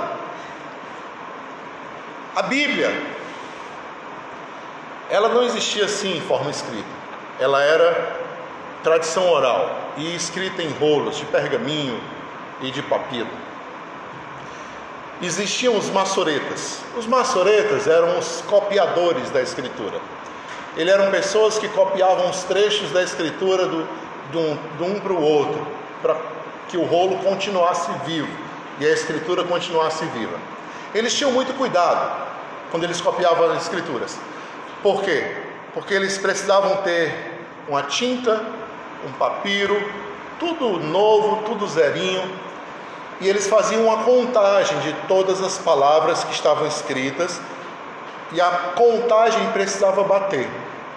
A 2.35 2.43
Bíblia 2.43 2.91
ela 5.11 5.29
não 5.29 5.43
existia 5.43 5.87
assim 5.87 6.17
em 6.17 6.21
forma 6.21 6.51
escrita. 6.51 6.89
Ela 7.41 7.63
era 7.63 8.21
tradição 8.83 9.29
oral 9.31 9.93
e 9.97 10.15
escrita 10.15 10.63
em 10.63 10.71
rolos 10.71 11.17
de 11.17 11.25
pergaminho 11.27 12.01
e 12.61 12.71
de 12.71 12.83
papiro. 12.83 13.29
Existiam 15.21 15.77
os 15.77 15.91
maçoretas. 15.91 16.81
Os 16.97 17.07
maçoretas 17.07 17.87
eram 17.87 18.19
os 18.19 18.43
copiadores 18.47 19.31
da 19.31 19.43
escritura. 19.43 20.01
Eles 20.77 20.93
eram 20.93 21.11
pessoas 21.11 21.59
que 21.59 21.69
copiavam 21.69 22.31
os 22.31 22.45
trechos 22.45 22.91
da 22.93 23.03
escritura 23.03 23.67
do, 23.67 23.83
do, 24.31 24.77
de 24.77 24.83
um 24.85 25.01
para 25.01 25.13
o 25.13 25.21
outro, 25.21 25.67
para 26.01 26.17
que 26.69 26.77
o 26.77 26.85
rolo 26.85 27.19
continuasse 27.19 27.91
vivo 28.07 28.29
e 28.79 28.87
a 28.87 28.91
escritura 28.91 29.43
continuasse 29.43 30.05
viva. 30.07 30.39
Eles 30.95 31.15
tinham 31.15 31.33
muito 31.33 31.53
cuidado 31.55 32.29
quando 32.71 32.85
eles 32.85 33.01
copiavam 33.01 33.51
as 33.51 33.63
escrituras 33.63 34.17
por 34.83 35.03
quê? 35.03 35.37
Porque 35.75 35.93
eles 35.93 36.19
precisavam 36.19 36.77
ter 36.79 37.13
uma 37.69 37.83
tinta, 37.83 38.45
um 39.07 39.13
papiro, 39.13 39.77
tudo 40.39 40.79
novo, 40.79 41.43
tudo 41.45 41.67
zerinho, 41.67 42.23
e 43.21 43.29
eles 43.29 43.49
faziam 43.49 43.85
uma 43.85 44.05
contagem 44.05 44.79
de 44.81 44.93
todas 45.07 45.43
as 45.43 45.59
palavras 45.59 46.23
que 46.25 46.33
estavam 46.33 46.67
escritas, 46.67 47.41
e 48.33 48.41
a 48.41 48.51
contagem 48.75 49.45
precisava 49.53 50.05
bater, 50.05 50.49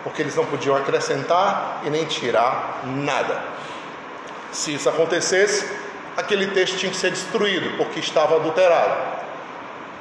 porque 0.03 0.21
eles 0.21 0.35
não 0.35 0.45
podiam 0.45 0.75
acrescentar 0.75 1.81
e 1.85 1.89
nem 1.89 2.05
tirar 2.05 2.81
nada. 2.85 3.41
Se 4.51 4.73
isso 4.73 4.89
acontecesse, 4.89 5.71
aquele 6.17 6.47
texto 6.47 6.77
tinha 6.77 6.91
que 6.91 6.97
ser 6.97 7.11
destruído, 7.11 7.77
porque 7.77 7.99
estava 7.99 8.35
adulterado. 8.35 9.21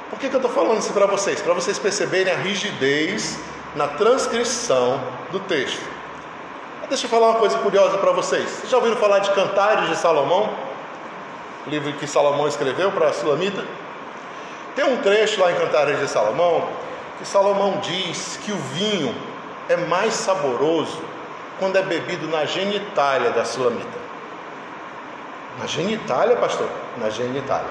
Por 0.09 0.19
que, 0.19 0.27
que 0.27 0.35
eu 0.35 0.41
estou 0.41 0.51
falando 0.51 0.79
isso 0.79 0.91
para 0.91 1.05
vocês? 1.05 1.41
Para 1.41 1.53
vocês 1.53 1.79
perceberem 1.79 2.33
a 2.33 2.35
rigidez 2.35 3.39
na 3.75 3.87
transcrição 3.87 5.01
do 5.31 5.39
texto. 5.39 5.81
Deixa 6.89 7.05
eu 7.05 7.09
falar 7.09 7.29
uma 7.29 7.39
coisa 7.39 7.57
curiosa 7.59 7.97
para 7.97 8.11
vocês. 8.11 8.43
Vocês 8.43 8.69
já 8.69 8.75
ouviram 8.75 8.97
falar 8.97 9.19
de 9.19 9.31
Cantares 9.31 9.87
de 9.87 9.95
Salomão? 9.95 10.49
Livro 11.67 11.93
que 11.93 12.07
Salomão 12.07 12.47
escreveu 12.47 12.91
para 12.91 13.09
a 13.09 13.13
Sulamita? 13.13 13.63
Tem 14.75 14.85
um 14.85 14.97
trecho 14.97 15.39
lá 15.41 15.51
em 15.51 15.55
Cantares 15.55 15.99
de 15.99 16.07
Salomão 16.07 16.67
que 17.17 17.27
Salomão 17.27 17.79
diz 17.81 18.39
que 18.43 18.51
o 18.51 18.57
vinho 18.57 19.13
é 19.69 19.75
mais 19.75 20.13
saboroso 20.13 20.99
quando 21.59 21.75
é 21.75 21.83
bebido 21.83 22.27
na 22.27 22.45
genitália 22.45 23.29
da 23.29 23.45
sulamita. 23.45 24.01
Na 25.59 25.67
genitália, 25.67 26.35
pastor? 26.37 26.67
Na 26.97 27.11
genitália. 27.11 27.69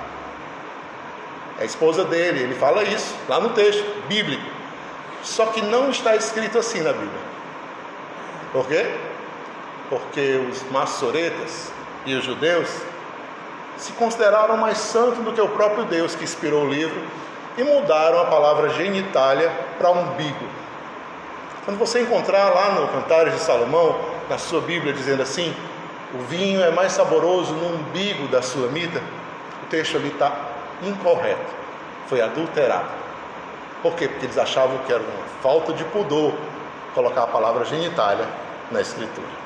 É 1.59 1.63
a 1.63 1.67
esposa 1.67 2.05
dele, 2.05 2.45
ele 2.45 2.55
fala 2.55 2.85
isso 2.85 3.13
lá 3.29 3.41
no 3.41 3.51
texto 3.51 3.85
bíblico. 4.07 4.45
Só 5.25 5.47
que 5.47 5.61
não 5.61 5.91
está 5.91 6.15
escrito 6.15 6.59
assim 6.59 6.81
na 6.81 6.93
Bíblia. 6.93 7.21
Por 8.53 8.67
quê? 8.69 8.95
Porque 9.89 10.41
os 10.49 10.63
maçoretas 10.71 11.73
e 12.07 12.15
os 12.15 12.25
judeus 12.25 12.69
se 13.81 13.93
consideraram 13.93 14.57
mais 14.59 14.79
santos 14.79 15.25
do 15.25 15.33
que 15.33 15.41
o 15.41 15.49
próprio 15.49 15.85
Deus 15.85 16.15
que 16.15 16.23
inspirou 16.23 16.65
o 16.65 16.69
livro 16.69 17.03
e 17.57 17.65
mudaram 17.65 18.21
a 18.21 18.27
palavra 18.27 18.69
genitália 18.69 19.51
para 19.79 19.91
umbigo. 19.91 20.47
Quando 21.65 21.79
você 21.79 22.03
encontrar 22.03 22.51
lá 22.51 22.73
no 22.73 22.89
Cantares 22.89 23.35
de 23.35 23.41
Salomão, 23.41 23.99
na 24.29 24.37
sua 24.39 24.61
Bíblia, 24.61 24.93
dizendo 24.93 25.23
assim: 25.23 25.55
o 26.15 26.19
vinho 26.25 26.63
é 26.63 26.71
mais 26.71 26.93
saboroso 26.93 27.55
no 27.55 27.75
umbigo 27.75 28.29
da 28.29 28.43
sua 28.43 28.69
mida, 28.69 29.03
o 29.63 29.67
texto 29.67 29.97
ali 29.97 30.09
está 30.09 30.33
incorreto, 30.83 31.55
foi 32.07 32.21
adulterado. 32.21 32.89
Por 33.83 33.95
quê? 33.95 34.09
Porque 34.09 34.27
eles 34.27 34.37
achavam 34.37 34.77
que 34.79 34.93
era 34.93 35.03
uma 35.03 35.25
falta 35.43 35.73
de 35.73 35.85
pudor 35.85 36.35
colocar 36.95 37.23
a 37.23 37.27
palavra 37.27 37.65
genitália 37.65 38.27
na 38.71 38.81
Escritura. 38.81 39.41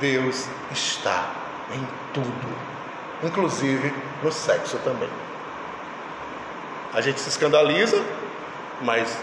Deus 0.00 0.48
está 0.72 1.30
em 1.72 1.86
tudo, 2.12 2.69
inclusive 3.22 3.92
no 4.22 4.32
sexo 4.32 4.78
também. 4.78 5.08
A 6.92 7.00
gente 7.00 7.20
se 7.20 7.28
escandaliza, 7.28 8.02
mas 8.82 9.16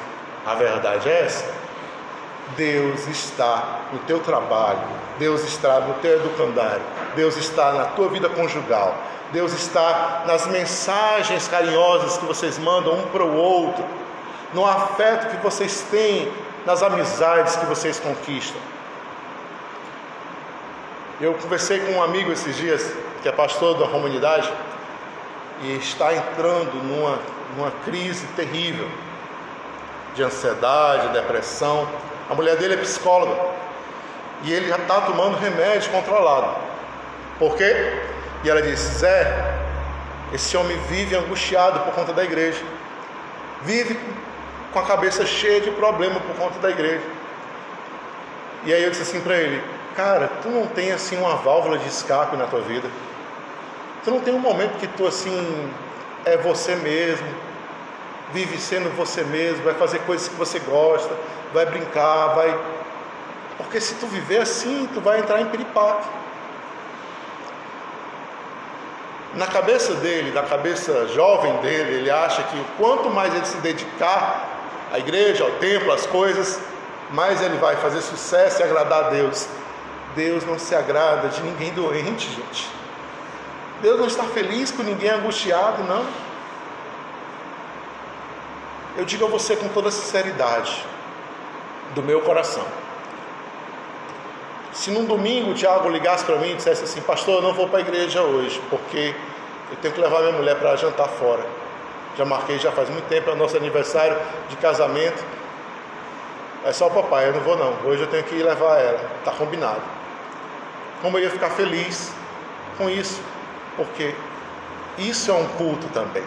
a 0.46 0.54
verdade 0.56 1.10
é 1.10 1.26
essa. 1.26 1.46
Deus 2.56 3.06
está 3.08 3.82
no 3.92 4.00
teu 4.00 4.20
trabalho, 4.20 4.80
Deus 5.20 5.44
está 5.44 5.82
no 5.82 5.96
teu 5.96 6.16
educandário, 6.16 6.82
Deus 7.16 7.36
está 7.36 7.74
na 7.74 7.86
tua 7.86 8.08
vida 8.08 8.30
conjugal, 8.30 8.96
Deus 9.34 9.52
está 9.52 10.24
nas 10.26 10.48
mensagens 10.48 11.48
carinhosas 11.50 12.18
que 12.18 12.26
vocês 12.26 12.58
mandam 12.58 12.94
um 12.94 13.08
para 13.08 13.24
o 13.24 13.36
outro, 13.36 13.84
no 14.54 14.66
afeto 14.66 15.30
que 15.30 15.44
vocês 15.44 15.82
têm, 15.92 16.32
nas 16.66 16.82
amizades 16.82 17.58
que 17.58 17.66
vocês 17.66 18.00
conquistam. 18.00 18.62
Eu 21.20 21.34
conversei 21.34 21.80
com 21.80 21.94
um 21.94 22.04
amigo 22.04 22.32
esses 22.32 22.56
dias, 22.56 22.94
que 23.24 23.28
é 23.28 23.32
pastor 23.32 23.76
da 23.80 23.88
comunidade, 23.88 24.54
e 25.64 25.76
está 25.78 26.14
entrando 26.14 26.76
numa, 26.76 27.18
numa 27.56 27.72
crise 27.84 28.28
terrível 28.36 28.88
de 30.14 30.22
ansiedade, 30.22 31.08
depressão. 31.14 31.90
A 32.30 32.36
mulher 32.36 32.56
dele 32.58 32.76
é 32.76 32.78
psicóloga 32.78 33.36
e 34.44 34.54
ele 34.54 34.68
já 34.68 34.76
está 34.76 35.02
tomando 35.02 35.38
remédio 35.38 35.90
controlado. 35.90 36.56
Por 37.40 37.56
quê? 37.56 38.00
E 38.44 38.50
ela 38.50 38.62
disse: 38.62 39.00
Zé, 39.00 39.58
esse 40.32 40.56
homem 40.56 40.78
vive 40.88 41.16
angustiado 41.16 41.80
por 41.80 41.96
conta 41.96 42.14
da 42.14 42.24
igreja, 42.24 42.64
vive 43.64 44.00
com 44.72 44.78
a 44.78 44.84
cabeça 44.84 45.26
cheia 45.26 45.62
de 45.62 45.72
problema 45.72 46.20
por 46.20 46.36
conta 46.36 46.60
da 46.60 46.70
igreja. 46.70 47.02
E 48.66 48.72
aí 48.72 48.84
eu 48.84 48.92
disse 48.92 49.02
assim 49.02 49.22
para 49.22 49.36
ele: 49.36 49.77
Cara, 49.98 50.30
tu 50.44 50.50
não 50.50 50.68
tem 50.68 50.92
assim 50.92 51.18
uma 51.18 51.38
válvula 51.38 51.80
de 51.80 51.88
escape 51.88 52.38
na 52.38 52.46
tua 52.46 52.62
vida. 52.62 52.88
Tu 54.04 54.12
não 54.12 54.20
tem 54.20 54.32
um 54.32 54.40
momento 54.40 54.78
que 54.78 54.86
tu 54.86 55.08
assim 55.08 55.72
é 56.24 56.38
você 56.38 56.76
mesmo, 56.76 57.28
vive 58.32 58.60
sendo 58.60 58.96
você 58.96 59.24
mesmo, 59.24 59.64
vai 59.64 59.74
fazer 59.74 59.98
coisas 60.02 60.28
que 60.28 60.36
você 60.36 60.60
gosta, 60.60 61.10
vai 61.52 61.66
brincar, 61.66 62.28
vai. 62.36 62.56
Porque 63.58 63.82
se 63.82 63.96
tu 63.96 64.06
viver 64.06 64.42
assim, 64.42 64.88
tu 64.94 65.02
vai 65.02 65.18
entrar 65.18 65.42
em 65.42 65.48
piripaque. 65.48 66.08
Na 69.34 69.48
cabeça 69.48 69.96
dele, 69.96 70.32
na 70.32 70.44
cabeça 70.44 71.08
jovem 71.08 71.58
dele, 71.58 72.02
ele 72.02 72.12
acha 72.12 72.44
que 72.44 72.66
quanto 72.78 73.10
mais 73.10 73.34
ele 73.34 73.46
se 73.48 73.58
dedicar 73.58 74.48
à 74.94 75.00
igreja, 75.00 75.44
ao 75.44 75.52
templo, 75.54 75.92
às 75.92 76.06
coisas, 76.06 76.60
mais 77.10 77.42
ele 77.42 77.58
vai 77.58 77.76
fazer 77.78 78.02
sucesso 78.02 78.62
e 78.62 78.64
agradar 78.64 79.06
a 79.06 79.10
Deus. 79.10 79.48
Deus 80.18 80.44
não 80.44 80.58
se 80.58 80.74
agrada 80.74 81.30
de 81.30 81.42
ninguém 81.44 81.72
doente, 81.72 82.28
gente. 82.28 82.68
Deus 83.84 84.00
não 84.00 84.08
está 84.08 84.24
feliz 84.24 84.72
com 84.72 84.82
ninguém 84.82 85.12
angustiado, 85.12 85.84
não. 85.84 86.04
Eu 88.98 89.06
digo 89.06 89.26
a 89.26 89.30
você 89.30 89.56
com 89.56 89.68
toda 89.68 89.92
sinceridade, 89.92 90.84
do 91.94 92.02
meu 92.02 92.22
coração. 92.22 92.66
Se 94.74 94.90
num 94.90 95.06
domingo 95.06 95.52
o 95.52 95.54
Tiago 95.54 95.88
ligasse 95.88 96.26
para 96.26 96.38
mim 96.38 96.54
e 96.54 96.56
dissesse 96.56 96.84
assim, 96.84 97.02
pastor, 97.02 97.36
eu 97.36 97.42
não 97.44 97.54
vou 97.54 97.70
para 97.70 97.78
a 97.78 97.82
igreja 97.82 98.24
hoje, 98.24 98.60
porque 98.72 99.14
eu 99.70 99.78
tenho 99.78 99.94
que 99.94 100.02
levar 100.02 100.22
minha 100.22 100.32
mulher 100.32 100.56
para 100.56 100.76
jantar 100.76 101.10
fora. 101.10 101.46
Já 102.18 102.26
marquei, 102.26 102.58
já 102.58 102.72
faz 102.72 102.90
muito 102.90 103.08
tempo, 103.08 103.30
é 103.30 103.34
o 103.34 103.36
nosso 103.36 103.56
aniversário 103.56 104.18
de 104.50 104.56
casamento. 104.58 105.24
É 106.66 106.74
só 106.74 106.88
o 106.88 106.92
papai, 106.92 107.30
eu 107.30 107.34
não 107.34 107.42
vou 107.42 107.56
não. 107.56 107.76
Hoje 107.86 108.02
eu 108.02 108.08
tenho 108.08 108.24
que 108.24 108.34
levar 108.42 108.80
ela, 108.80 109.00
está 109.20 109.32
combinado. 109.32 109.97
Como 111.02 111.18
eu 111.18 111.24
ia 111.24 111.30
ficar 111.30 111.50
feliz 111.52 112.12
com 112.78 112.90
isso, 112.90 113.22
porque 113.76 114.16
isso 114.98 115.30
é 115.32 115.34
um 115.34 115.48
culto 115.50 115.88
também. 115.90 116.24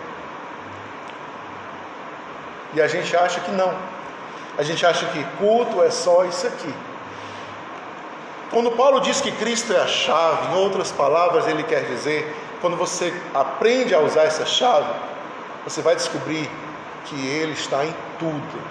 E 2.75 2.81
a 2.81 2.87
gente 2.87 3.17
acha 3.17 3.41
que 3.41 3.51
não. 3.51 3.75
A 4.57 4.63
gente 4.63 4.85
acha 4.85 5.07
que 5.07 5.25
culto 5.39 5.83
é 5.83 5.91
só 5.91 6.25
isso 6.25 6.47
aqui. 6.47 6.73
Quando 8.51 8.71
Paulo 8.73 9.01
diz 9.01 9.21
que 9.21 9.31
Cristo 9.33 9.73
é 9.73 9.81
a 9.81 9.87
chave, 9.87 10.53
em 10.53 10.57
outras 10.57 10.91
palavras, 10.91 11.47
ele 11.47 11.63
quer 11.63 11.85
dizer, 11.85 12.35
quando 12.61 12.77
você 12.77 13.13
aprende 13.33 13.95
a 13.95 14.01
usar 14.01 14.25
essa 14.25 14.45
chave, 14.45 14.93
você 15.65 15.81
vai 15.83 15.95
descobrir 15.95 16.51
que 17.07 17.27
ele 17.27 17.53
está 17.53 17.85
em 17.85 17.95
tudo. 18.19 18.63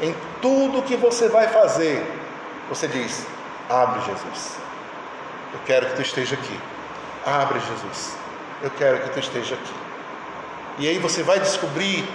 Em 0.00 0.14
tudo 0.42 0.82
que 0.82 0.96
você 0.96 1.28
vai 1.28 1.48
fazer, 1.48 2.06
você 2.68 2.86
diz: 2.86 3.26
abre 3.68 4.00
Jesus. 4.02 4.65
Eu 5.56 5.60
quero 5.64 5.86
que 5.86 5.96
tu 5.96 6.02
esteja 6.02 6.34
aqui. 6.34 6.60
Abre 7.24 7.58
Jesus. 7.60 8.16
Eu 8.62 8.70
quero 8.70 9.00
que 9.00 9.10
tu 9.10 9.18
esteja 9.18 9.54
aqui. 9.54 9.74
E 10.78 10.86
aí 10.86 10.98
você 10.98 11.22
vai 11.22 11.40
descobrir 11.40 12.06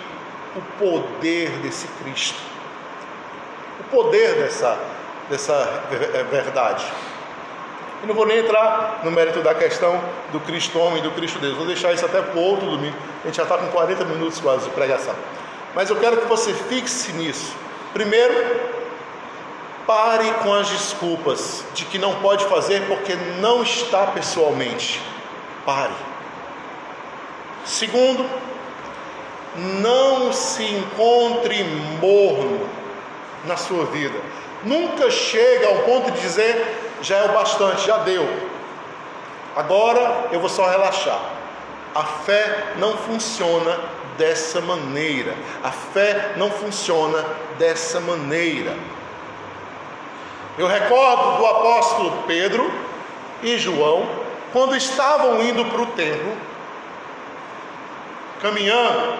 o 0.56 0.62
poder 0.78 1.50
desse 1.60 1.88
Cristo, 2.04 2.40
o 3.80 3.84
poder 3.86 4.36
dessa, 4.36 4.78
dessa 5.30 5.54
é, 6.14 6.24
verdade. 6.24 6.86
E 8.04 8.08
não 8.08 8.14
vou 8.14 8.28
nem 8.28 8.40
entrar 8.40 9.02
no 9.04 9.10
mérito 9.10 9.42
da 9.42 9.56
questão 9.56 10.00
do 10.32 10.40
Cristo 10.42 10.78
homem 10.78 11.00
e 11.00 11.02
do 11.02 11.12
Cristo 11.12 11.40
Deus, 11.40 11.56
vou 11.58 11.66
deixar 11.66 11.94
isso 11.94 12.06
até 12.06 12.22
para 12.22 12.40
outro 12.40 12.70
domingo. 12.70 12.96
A 13.24 13.28
gente 13.28 13.38
já 13.38 13.44
está 13.44 13.58
com 13.58 13.68
40 13.68 14.06
minutos 14.06 14.40
quase 14.40 14.66
de 14.66 14.72
pregação. 14.72 15.16
Mas 15.74 15.90
eu 15.90 15.96
quero 15.96 16.18
que 16.18 16.26
você 16.28 16.54
fixe 16.54 17.14
nisso. 17.14 17.56
Primeiro, 17.94 18.34
pare 19.86 20.32
com 20.44 20.54
as 20.54 20.70
desculpas 20.70 21.64
de 21.74 21.86
que 21.86 21.98
não 21.98 22.16
pode 22.16 22.46
fazer 22.46 22.88
porque 22.88 23.16
não 23.40 23.64
está 23.64 24.08
pessoalmente. 24.08 25.02
Pare. 25.66 25.94
Segundo, 27.66 28.28
não 29.56 30.32
se 30.32 30.64
encontre 30.64 31.64
morno 32.02 32.68
na 33.46 33.58
sua 33.58 33.86
vida. 33.86 34.20
Nunca 34.64 35.10
chega 35.10 35.68
ao 35.68 35.80
ponto 35.80 36.12
de 36.12 36.22
dizer 36.22 36.78
já 37.02 37.18
é 37.18 37.26
o 37.26 37.34
bastante, 37.34 37.88
já 37.88 37.98
deu. 37.98 38.28
Agora 39.56 40.30
eu 40.32 40.40
vou 40.40 40.50
só 40.50 40.70
relaxar. 40.70 41.20
A 41.94 42.04
fé 42.04 42.74
não 42.78 42.96
funciona 42.96 43.78
dessa 44.18 44.62
maneira. 44.62 45.34
A 45.64 45.72
fé 45.72 46.34
não 46.38 46.50
funciona 46.50 47.26
dessa 47.58 48.00
maneira. 48.00 48.76
Eu 50.58 50.68
recordo 50.68 51.38
do 51.38 51.46
apóstolo 51.46 52.24
Pedro 52.28 52.70
e 53.42 53.58
João, 53.58 54.08
quando 54.52 54.76
estavam 54.76 55.42
indo 55.42 55.64
para 55.66 55.82
o 55.82 55.86
templo, 55.88 56.34
caminhando, 58.42 59.14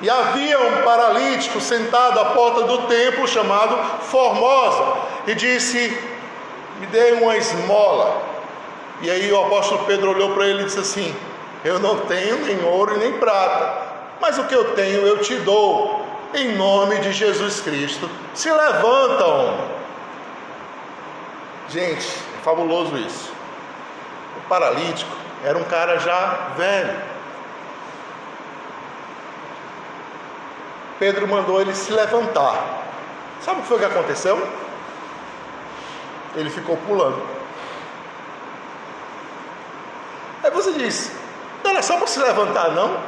e 0.00 0.08
havia 0.08 0.60
um 0.60 0.82
paralítico 0.82 1.60
sentado 1.60 2.18
à 2.20 2.26
porta 2.26 2.62
do 2.62 2.86
templo 2.86 3.26
chamado 3.26 3.76
Formosa, 4.04 4.96
e 5.26 5.34
disse: 5.34 5.98
Me 6.78 6.86
dê 6.86 7.12
uma 7.12 7.36
esmola. 7.36 8.22
E 9.02 9.10
aí 9.10 9.30
o 9.32 9.44
apóstolo 9.44 9.84
Pedro 9.86 10.10
olhou 10.10 10.30
para 10.30 10.46
ele 10.46 10.62
e 10.62 10.64
disse 10.66 10.78
assim: 10.78 11.14
Eu 11.64 11.80
não 11.80 11.98
tenho 12.06 12.38
nem 12.46 12.64
ouro 12.64 12.94
e 12.94 12.98
nem 12.98 13.12
prata, 13.14 13.88
mas 14.20 14.38
o 14.38 14.44
que 14.44 14.54
eu 14.54 14.72
tenho 14.74 15.06
eu 15.06 15.18
te 15.18 15.34
dou, 15.36 16.06
em 16.32 16.56
nome 16.56 16.96
de 17.00 17.12
Jesus 17.12 17.60
Cristo. 17.60 18.08
Se 18.32 18.50
levanta, 18.50 19.26
homem. 19.26 19.79
Gente, 21.70 22.04
é 22.04 22.42
fabuloso 22.42 22.96
isso. 22.96 23.32
O 24.36 24.48
paralítico 24.48 25.10
era 25.44 25.56
um 25.56 25.62
cara 25.64 26.00
já 26.00 26.48
velho. 26.56 27.00
Pedro 30.98 31.28
mandou 31.28 31.60
ele 31.60 31.74
se 31.74 31.92
levantar. 31.92 32.88
Sabe 33.40 33.60
o 33.60 33.62
que 33.62 33.68
foi 33.68 33.78
que 33.78 33.84
aconteceu? 33.84 34.36
Ele 36.34 36.50
ficou 36.50 36.76
pulando. 36.76 37.24
Aí 40.42 40.50
você 40.50 40.72
diz: 40.72 41.12
não 41.62 41.70
era 41.70 41.82
só 41.82 41.98
para 41.98 42.08
se 42.08 42.18
levantar, 42.18 42.72
não? 42.72 43.00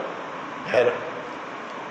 Era. 0.72 0.94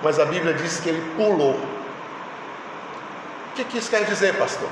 Mas 0.02 0.18
a 0.18 0.24
Bíblia 0.24 0.54
diz 0.54 0.80
que 0.80 0.88
ele 0.88 1.14
pulou. 1.16 1.52
O 1.52 3.54
que, 3.54 3.64
que 3.64 3.76
isso 3.76 3.90
quer 3.90 4.04
dizer, 4.04 4.38
pastor? 4.38 4.70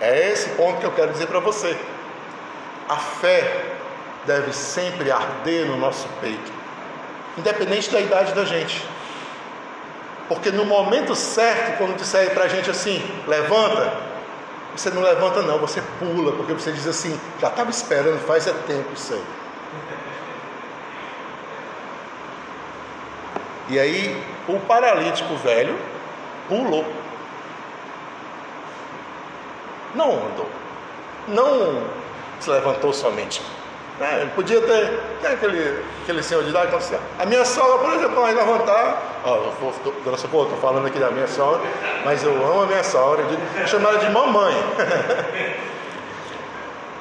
É 0.00 0.30
esse 0.30 0.50
ponto 0.50 0.78
que 0.78 0.86
eu 0.86 0.92
quero 0.92 1.12
dizer 1.12 1.26
para 1.26 1.40
você. 1.40 1.76
A 2.88 2.96
fé 2.96 3.64
deve 4.24 4.52
sempre 4.52 5.10
arder 5.10 5.66
no 5.66 5.76
nosso 5.76 6.06
peito, 6.20 6.52
independente 7.36 7.90
da 7.90 8.00
idade 8.00 8.32
da 8.32 8.44
gente. 8.44 8.84
Porque 10.28 10.50
no 10.50 10.64
momento 10.64 11.14
certo, 11.14 11.78
quando 11.78 11.96
disser 11.96 12.30
para 12.34 12.44
a 12.44 12.48
gente 12.48 12.70
assim, 12.70 13.02
levanta, 13.26 13.94
você 14.76 14.90
não 14.90 15.02
levanta 15.02 15.42
não, 15.42 15.58
você 15.58 15.82
pula, 15.98 16.32
porque 16.32 16.52
você 16.52 16.70
diz 16.70 16.86
assim, 16.86 17.18
já 17.40 17.48
estava 17.48 17.70
esperando, 17.70 18.20
faz 18.26 18.46
é 18.46 18.52
tempo 18.66 18.92
isso 18.94 19.14
aí. 19.14 19.22
E 23.70 23.78
aí 23.78 24.22
o 24.46 24.58
paralítico 24.60 25.34
velho 25.36 25.78
pulou. 26.48 26.84
Não 29.98 30.12
andou. 30.12 30.48
Não 31.26 31.82
se 32.38 32.48
levantou 32.48 32.92
somente. 32.92 33.42
É, 34.00 34.20
ele 34.20 34.30
podia 34.30 34.60
ter, 34.60 35.00
tem 35.20 35.32
aquele, 35.32 35.84
aquele 36.02 36.22
senhor 36.22 36.44
de 36.44 36.50
idade, 36.50 36.68
então, 36.68 36.78
assim, 36.78 36.96
a 37.18 37.26
minha 37.26 37.44
sogra, 37.44 37.78
por 37.78 37.92
exemplo, 37.94 38.22
vai 38.22 38.32
levantar, 38.32 39.02
ó, 39.24 39.50
estou 40.14 40.46
falando 40.60 40.86
aqui 40.86 41.00
da 41.00 41.10
minha 41.10 41.26
sogra, 41.26 41.68
mas 42.04 42.22
eu 42.22 42.30
amo 42.30 42.62
a 42.62 42.66
minha 42.66 42.84
sogra, 42.84 43.24
eu 43.60 43.66
chamo 43.66 43.88
ela 43.88 43.98
de 43.98 44.08
mamãe. 44.10 44.54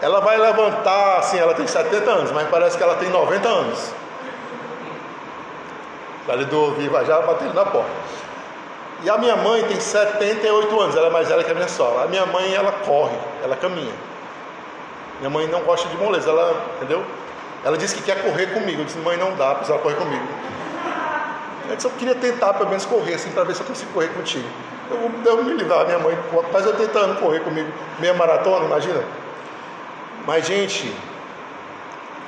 ela 0.02 0.20
vai 0.22 0.40
levantar, 0.40 1.20
assim, 1.20 1.38
ela 1.38 1.54
tem 1.54 1.68
70 1.68 2.10
anos, 2.10 2.32
mas 2.32 2.50
parece 2.50 2.76
que 2.76 2.82
ela 2.82 2.96
tem 2.96 3.12
90 3.12 3.48
anos. 3.48 3.94
Ali 6.28 6.46
do 6.46 6.72
Viva 6.72 7.06
já 7.06 7.22
batendo 7.22 7.54
na 7.54 7.64
porta. 7.64 7.92
E 9.04 9.10
a 9.10 9.18
minha 9.18 9.36
mãe 9.36 9.64
tem 9.64 9.80
78 9.80 10.80
anos, 10.80 10.96
ela 10.96 11.08
é 11.08 11.10
mais 11.10 11.28
velha 11.28 11.44
que 11.44 11.52
a 11.52 11.54
minha 11.54 11.68
sogra. 11.68 12.06
A 12.06 12.08
minha 12.08 12.26
mãe, 12.26 12.54
ela 12.54 12.72
corre, 12.72 13.16
ela 13.44 13.56
caminha. 13.56 13.94
Minha 15.20 15.30
mãe 15.30 15.48
não 15.48 15.62
gosta 15.62 15.88
de 15.90 15.98
moleza, 15.98 16.30
ela, 16.30 16.66
entendeu? 16.78 17.04
Ela 17.64 17.78
disse 17.78 17.96
que 17.96 18.02
quer 18.02 18.24
correr 18.24 18.48
comigo. 18.48 18.82
Eu 18.82 18.86
disse, 18.86 18.98
mãe, 19.00 19.18
não 19.18 19.36
dá, 19.36 19.56
precisa 19.56 19.78
correr 19.80 19.96
comigo. 19.96 20.26
Eu 21.70 21.76
disse, 21.76 21.88
eu 21.88 21.92
queria 21.92 22.16
tentar 22.16 22.54
pelo 22.54 22.70
menos 22.70 22.86
correr 22.86 23.16
assim, 23.16 23.30
para 23.32 23.44
ver 23.44 23.56
se 23.56 23.62
eu 23.62 23.68
consigo 23.68 23.92
correr 23.94 24.10
contigo. 24.10 24.48
Eu 25.26 25.36
vou 25.36 25.44
me 25.44 25.54
livrar, 25.54 25.86
minha 25.86 26.00
mãe 26.00 26.18
faz 26.52 26.66
eu 26.66 26.74
tentando 26.76 27.20
correr 27.20 27.42
comigo, 27.42 27.70
meia 28.00 28.14
maratona, 28.14 28.66
imagina. 28.66 29.04
Mas, 30.26 30.46
gente, 30.46 30.96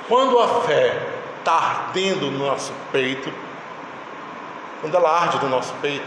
quando 0.09 0.37
a 0.39 0.61
fé 0.61 0.97
está 1.39 1.53
ardendo 1.53 2.29
no 2.29 2.45
nosso 2.45 2.73
peito, 2.91 3.31
quando 4.81 4.95
ela 4.95 5.09
arde 5.09 5.37
no 5.41 5.49
nosso 5.49 5.73
peito, 5.81 6.05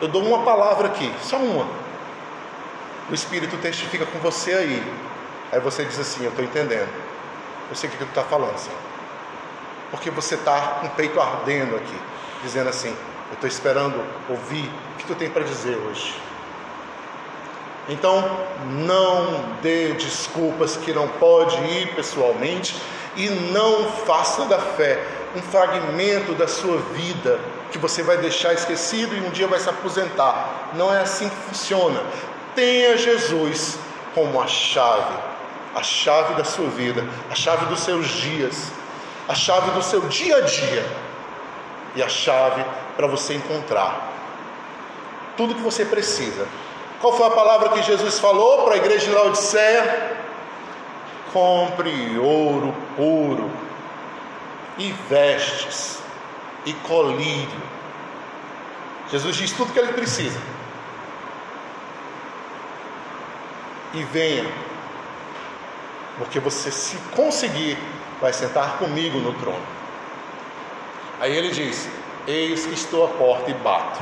eu 0.00 0.08
dou 0.08 0.22
uma 0.22 0.44
palavra 0.44 0.88
aqui, 0.88 1.12
só 1.22 1.36
uma. 1.36 1.66
O 3.10 3.14
Espírito 3.14 3.56
testifica 3.58 4.06
com 4.06 4.18
você 4.18 4.52
aí. 4.52 4.92
Aí 5.52 5.60
você 5.60 5.84
diz 5.84 5.98
assim: 5.98 6.24
Eu 6.24 6.30
estou 6.30 6.44
entendendo. 6.44 6.88
Eu 7.68 7.76
sei 7.76 7.88
o 7.88 7.92
que 7.92 7.98
tu 7.98 8.04
está 8.04 8.22
falando, 8.22 8.56
Senhor. 8.58 8.78
Porque 9.90 10.10
você 10.10 10.34
está 10.34 10.78
com 10.80 10.86
o 10.86 10.90
peito 10.90 11.20
ardendo 11.20 11.76
aqui, 11.76 11.98
dizendo 12.42 12.70
assim: 12.70 12.94
Eu 13.28 13.34
estou 13.34 13.48
esperando 13.48 14.02
ouvir 14.28 14.70
o 14.94 14.98
que 14.98 15.06
tu 15.06 15.14
tem 15.14 15.30
para 15.30 15.44
dizer 15.44 15.76
hoje. 15.76 16.14
Então, 17.88 18.24
não 18.66 19.44
dê 19.60 19.92
desculpas 19.92 20.76
que 20.76 20.92
não 20.92 21.06
pode 21.06 21.56
ir 21.64 21.94
pessoalmente 21.94 22.74
e 23.14 23.28
não 23.28 23.90
faça 23.90 24.46
da 24.46 24.58
fé 24.58 25.04
um 25.34 25.42
fragmento 25.42 26.32
da 26.34 26.46
sua 26.46 26.78
vida 26.94 27.40
que 27.70 27.78
você 27.78 28.02
vai 28.02 28.16
deixar 28.18 28.52
esquecido 28.52 29.16
e 29.16 29.20
um 29.20 29.30
dia 29.30 29.46
vai 29.46 29.58
se 29.58 29.68
aposentar. 29.68 30.70
Não 30.74 30.92
é 30.92 31.00
assim 31.00 31.28
que 31.28 31.36
funciona. 31.36 32.00
Tenha 32.54 32.96
Jesus 32.96 33.78
como 34.14 34.40
a 34.40 34.46
chave 34.46 35.34
a 35.74 35.82
chave 35.82 36.34
da 36.34 36.44
sua 36.44 36.68
vida, 36.68 37.04
a 37.30 37.34
chave 37.34 37.66
dos 37.66 37.80
seus 37.80 38.06
dias, 38.06 38.70
a 39.28 39.34
chave 39.34 39.72
do 39.72 39.82
seu 39.82 40.02
dia 40.02 40.36
a 40.36 40.40
dia 40.42 40.86
e 41.96 42.02
a 42.02 42.08
chave 42.08 42.64
para 42.96 43.06
você 43.06 43.34
encontrar 43.34 44.12
tudo 45.36 45.54
que 45.54 45.62
você 45.62 45.84
precisa. 45.84 46.46
Qual 47.00 47.16
foi 47.16 47.26
a 47.26 47.30
palavra 47.30 47.70
que 47.70 47.82
Jesus 47.82 48.20
falou 48.20 48.62
para 48.62 48.74
a 48.74 48.76
igreja 48.76 49.06
de 49.06 49.12
Laodiceia? 49.12 50.16
Compre 51.32 52.16
ouro 52.18 52.72
puro 52.96 53.50
e 54.78 54.92
vestes 55.08 56.02
e 56.66 56.72
colírio. 56.72 57.74
Jesus 59.10 59.36
diz 59.36 59.52
tudo 59.52 59.72
que 59.72 59.78
ele 59.78 59.92
precisa. 59.92 60.40
E 63.92 64.02
venha 64.04 64.44
porque 66.18 66.38
você, 66.38 66.70
se 66.70 66.96
conseguir, 67.14 67.76
vai 68.20 68.32
sentar 68.32 68.78
comigo 68.78 69.18
no 69.18 69.32
trono. 69.34 69.66
Aí 71.20 71.36
ele 71.36 71.50
diz: 71.50 71.88
Eis 72.26 72.66
que 72.66 72.74
estou 72.74 73.04
à 73.04 73.08
porta 73.08 73.50
e 73.50 73.54
bato. 73.54 74.00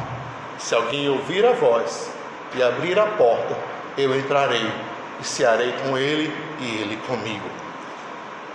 Se 0.59 0.75
alguém 0.75 1.09
ouvir 1.09 1.45
a 1.45 1.53
voz 1.53 2.11
e 2.55 2.63
abrir 2.63 2.99
a 2.99 3.07
porta, 3.07 3.57
eu 3.97 4.17
entrarei 4.17 4.71
e 5.21 5.25
cearei 5.25 5.73
com 5.85 5.97
ele 5.97 6.33
e 6.61 6.83
ele 6.83 6.97
comigo. 7.07 7.49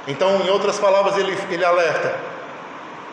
Então, 0.07 0.41
em 0.41 0.49
outras 0.49 0.79
palavras, 0.79 1.17
ele, 1.17 1.37
ele 1.49 1.65
alerta: 1.65 2.15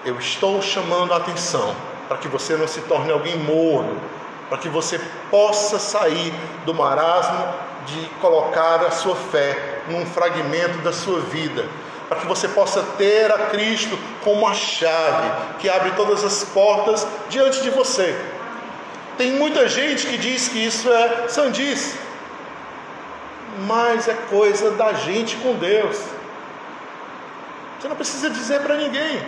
Eu 0.05 0.19
estou 0.19 0.63
chamando 0.63 1.13
a 1.13 1.17
atenção 1.17 1.75
para 2.09 2.19
que 2.19 2.29
você 2.29 2.57
não 2.57 2.69
se 2.69 2.81
torne 2.83 3.11
alguém 3.11 3.37
morno, 3.37 4.01
para 4.49 4.59
que 4.59 4.69
você 4.69 5.01
possa 5.31 5.79
sair 5.79 6.33
do 6.65 6.73
marasmo 6.73 7.49
de 7.87 8.07
colocar 8.21 8.77
a 8.85 8.91
sua 8.91 9.17
fé 9.17 9.81
num 9.89 10.07
fragmento 10.07 10.79
da 10.79 10.93
sua 10.93 11.21
vida, 11.21 11.67
para 12.09 12.21
que 12.21 12.27
você 12.27 12.49
possa 12.49 12.83
ter 12.97 13.31
a 13.33 13.47
Cristo 13.47 13.99
como 14.23 14.47
a 14.47 14.55
chave 14.55 15.31
que 15.59 15.69
abre 15.69 15.91
todas 15.93 16.23
as 16.25 16.45
portas 16.45 17.07
diante 17.29 17.61
de 17.63 17.71
você. 17.71 18.17
Tem 19.19 19.33
muita 19.33 19.69
gente 19.69 20.07
que 20.07 20.17
diz 20.17 20.49
que 20.49 20.59
isso 20.59 20.91
é 20.93 21.29
sandice, 21.29 21.99
mas 23.67 24.09
é 24.09 24.15
coisa 24.29 24.73
da 24.73 24.93
gente 24.93 25.37
com 25.37 25.55
Deus. 25.55 25.99
Você 27.85 27.89
não 27.91 27.97
precisa 27.97 28.31
dizer 28.31 28.63
para 28.63 28.77
ninguém. 28.77 29.23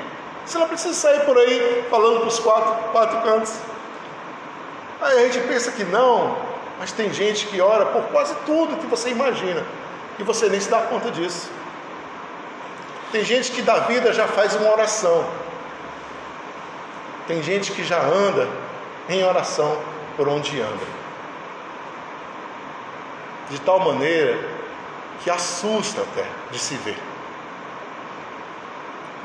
Você 0.46 0.56
não 0.56 0.66
precisa 0.66 0.94
sair 0.94 1.26
por 1.26 1.36
aí 1.36 1.84
falando 1.90 2.20
para 2.20 2.28
os 2.28 2.38
quatro, 2.38 2.90
quatro 2.90 3.20
cantos. 3.20 3.52
Aí 4.98 5.18
a 5.18 5.30
gente 5.30 5.46
pensa 5.46 5.70
que 5.72 5.84
não, 5.84 6.38
mas 6.78 6.90
tem 6.90 7.12
gente 7.12 7.44
que 7.48 7.60
ora 7.60 7.84
por 7.84 8.04
quase 8.04 8.34
tudo 8.46 8.78
que 8.78 8.86
você 8.86 9.10
imagina 9.10 9.62
e 10.18 10.22
você 10.22 10.48
nem 10.48 10.58
se 10.58 10.70
dá 10.70 10.80
conta 10.80 11.10
disso. 11.10 11.50
Tem 13.12 13.22
gente 13.22 13.52
que 13.52 13.60
da 13.60 13.80
vida 13.80 14.10
já 14.14 14.26
faz 14.26 14.54
uma 14.54 14.70
oração. 14.70 15.26
Tem 17.28 17.42
gente 17.42 17.72
que 17.72 17.84
já 17.84 18.00
anda 18.00 18.48
em 19.10 19.22
oração 19.22 19.78
por 20.16 20.30
onde 20.30 20.58
anda. 20.62 20.86
De 23.50 23.60
tal 23.60 23.80
maneira 23.80 24.38
que 25.22 25.28
assusta 25.28 26.00
até 26.00 26.24
de 26.50 26.58
se 26.58 26.74
ver. 26.76 26.96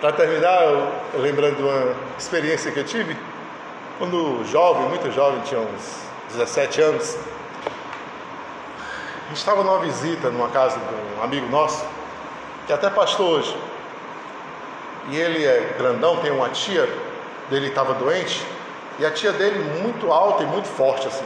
Para 0.02 0.12
terminar, 0.14 0.64
eu, 0.64 1.22
lembrando 1.22 1.60
uma 1.60 1.96
experiência 2.18 2.72
que 2.72 2.80
eu 2.80 2.84
tive, 2.84 3.16
quando 4.00 4.44
jovem, 4.52 4.90
muito 4.90 5.12
jovem, 5.12 5.40
tinha 5.42 5.62
uns 5.62 6.02
17 6.34 6.82
anos, 6.82 7.18
gente 9.32 9.38
estava 9.38 9.64
numa 9.64 9.80
visita 9.80 10.30
numa 10.30 10.50
casa 10.50 10.78
de 10.78 11.20
um 11.20 11.24
amigo 11.24 11.48
nosso, 11.48 11.86
que 12.68 12.74
até 12.74 12.90
pastor 12.90 13.40
hoje. 13.40 13.58
E 15.10 15.16
ele 15.16 15.46
é 15.46 15.74
grandão, 15.78 16.18
tem 16.18 16.32
uma 16.32 16.50
tia 16.50 16.88
dele 17.50 17.68
estava 17.68 17.94
doente, 17.94 18.46
e 19.00 19.06
a 19.06 19.12
tia 19.12 19.32
dele 19.32 19.82
muito 19.82 20.12
alta 20.12 20.44
e 20.44 20.46
muito 20.46 20.68
forte 20.68 21.08
assim. 21.08 21.26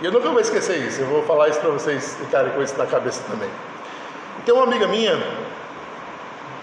E 0.00 0.04
eu 0.04 0.10
nunca 0.10 0.28
vou 0.28 0.40
esquecer 0.40 0.78
isso, 0.78 1.00
eu 1.00 1.06
vou 1.06 1.22
falar 1.22 1.48
isso 1.48 1.60
para 1.60 1.70
vocês 1.70 2.16
ficarem 2.18 2.50
com 2.52 2.60
isso 2.60 2.76
na 2.76 2.86
cabeça 2.86 3.22
também. 3.30 3.48
Tem 4.44 4.52
uma 4.52 4.64
amiga 4.64 4.88
minha, 4.88 5.16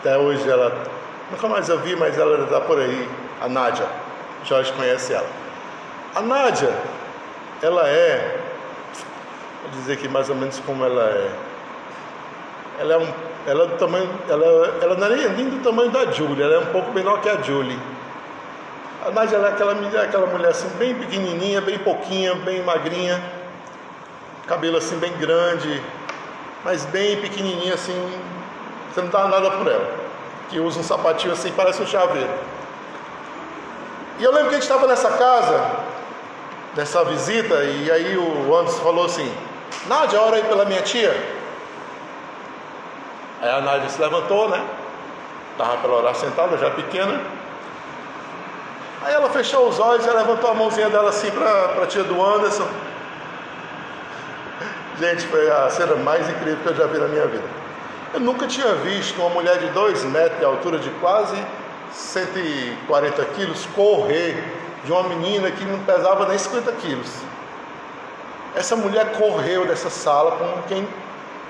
até 0.01 0.17
hoje 0.17 0.49
ela, 0.49 0.75
nunca 1.31 1.47
mais 1.47 1.69
eu 1.69 1.79
vi, 1.79 1.95
mas 1.95 2.17
ela 2.17 2.43
está 2.43 2.59
por 2.59 2.77
aí, 2.77 3.09
a 3.41 3.47
Nádia. 3.47 3.87
Jorge 4.43 4.73
conhece 4.73 5.13
ela. 5.13 5.29
A 6.13 6.21
Nádia, 6.21 6.73
ela 7.61 7.87
é 7.87 8.41
Vou 9.61 9.79
dizer 9.79 9.93
aqui 9.93 10.07
mais 10.07 10.29
ou 10.29 10.35
menos 10.35 10.59
como 10.65 10.83
ela 10.83 11.03
é. 11.03 11.31
Ela 12.79 12.93
é 12.95 12.97
um, 12.97 13.07
ela 13.45 13.63
é 13.63 13.67
do 13.67 13.77
tamanho, 13.77 14.09
ela, 14.27 14.79
ela 14.81 14.95
não 14.95 15.07
é 15.07 15.29
nem 15.29 15.49
do 15.49 15.63
tamanho 15.63 15.91
da 15.91 16.11
Julie, 16.11 16.41
ela 16.41 16.55
é 16.55 16.59
um 16.59 16.65
pouco 16.67 16.91
menor 16.91 17.21
que 17.21 17.29
a 17.29 17.41
Julie. 17.41 17.79
A 19.05 19.11
Nádia 19.11 19.37
era 19.37 19.49
aquela, 19.49 19.73
aquela 20.03 20.27
mulher 20.27 20.49
assim, 20.49 20.67
bem 20.77 20.95
pequenininha, 20.95 21.61
bem 21.61 21.77
pouquinha, 21.79 22.35
bem 22.35 22.63
magrinha, 22.63 23.23
cabelo 24.47 24.77
assim 24.77 24.97
bem 24.97 25.13
grande, 25.13 25.81
mas 26.65 26.85
bem 26.85 27.21
pequenininha 27.21 27.75
assim, 27.75 28.11
você 28.93 29.01
não 29.01 29.09
dá 29.09 29.27
nada 29.27 29.51
por 29.51 29.67
ela. 29.67 29.89
Que 30.49 30.59
usa 30.59 30.79
um 30.79 30.83
sapatinho 30.83 31.33
assim, 31.33 31.51
parece 31.51 31.81
um 31.81 31.87
chaveiro. 31.87 32.29
E 34.19 34.23
eu 34.23 34.31
lembro 34.31 34.49
que 34.49 34.55
a 34.55 34.59
gente 34.59 34.63
estava 34.63 34.85
nessa 34.85 35.09
casa, 35.11 35.71
nessa 36.75 37.03
visita, 37.05 37.63
e 37.63 37.89
aí 37.89 38.17
o 38.17 38.55
Anderson 38.55 38.83
falou 38.83 39.05
assim, 39.05 39.33
Nádia, 39.87 40.21
ora 40.21 40.35
aí 40.35 40.43
pela 40.43 40.65
minha 40.65 40.81
tia. 40.81 41.11
Aí 43.41 43.49
a 43.49 43.61
Nádia 43.61 43.89
se 43.89 43.99
levantou, 43.99 44.49
né? 44.49 44.63
Estava 45.53 45.77
pela 45.77 45.95
hora 45.95 46.13
sentada, 46.13 46.57
já 46.57 46.69
pequena. 46.69 47.19
Aí 49.03 49.13
ela 49.13 49.29
fechou 49.29 49.67
os 49.67 49.79
olhos 49.79 50.05
e 50.05 50.09
levantou 50.09 50.51
a 50.51 50.53
mãozinha 50.53 50.89
dela 50.89 51.09
assim 51.09 51.31
para 51.31 51.81
a 51.81 51.87
tia 51.87 52.03
do 52.03 52.23
Anderson. 52.23 52.67
Gente, 54.99 55.25
foi 55.27 55.49
a 55.49 55.69
cena 55.69 55.95
mais 55.95 56.29
incrível 56.29 56.59
que 56.61 56.69
eu 56.69 56.75
já 56.75 56.85
vi 56.85 56.99
na 56.99 57.07
minha 57.07 57.25
vida. 57.25 57.61
Eu 58.13 58.19
nunca 58.19 58.45
tinha 58.45 58.75
visto 58.75 59.21
uma 59.21 59.29
mulher 59.29 59.57
de 59.59 59.67
2 59.67 60.03
metros 60.03 60.37
de 60.37 60.45
altura, 60.45 60.79
de 60.79 60.89
quase 60.99 61.41
140 61.93 63.23
quilos, 63.35 63.65
correr 63.73 64.35
de 64.83 64.91
uma 64.91 65.03
menina 65.03 65.49
que 65.49 65.63
não 65.63 65.79
pesava 65.79 66.27
nem 66.27 66.37
50 66.37 66.71
quilos. 66.73 67.09
Essa 68.53 68.75
mulher 68.75 69.13
correu 69.13 69.65
dessa 69.65 69.89
sala 69.89 70.31
como 70.31 70.61
quem 70.63 70.85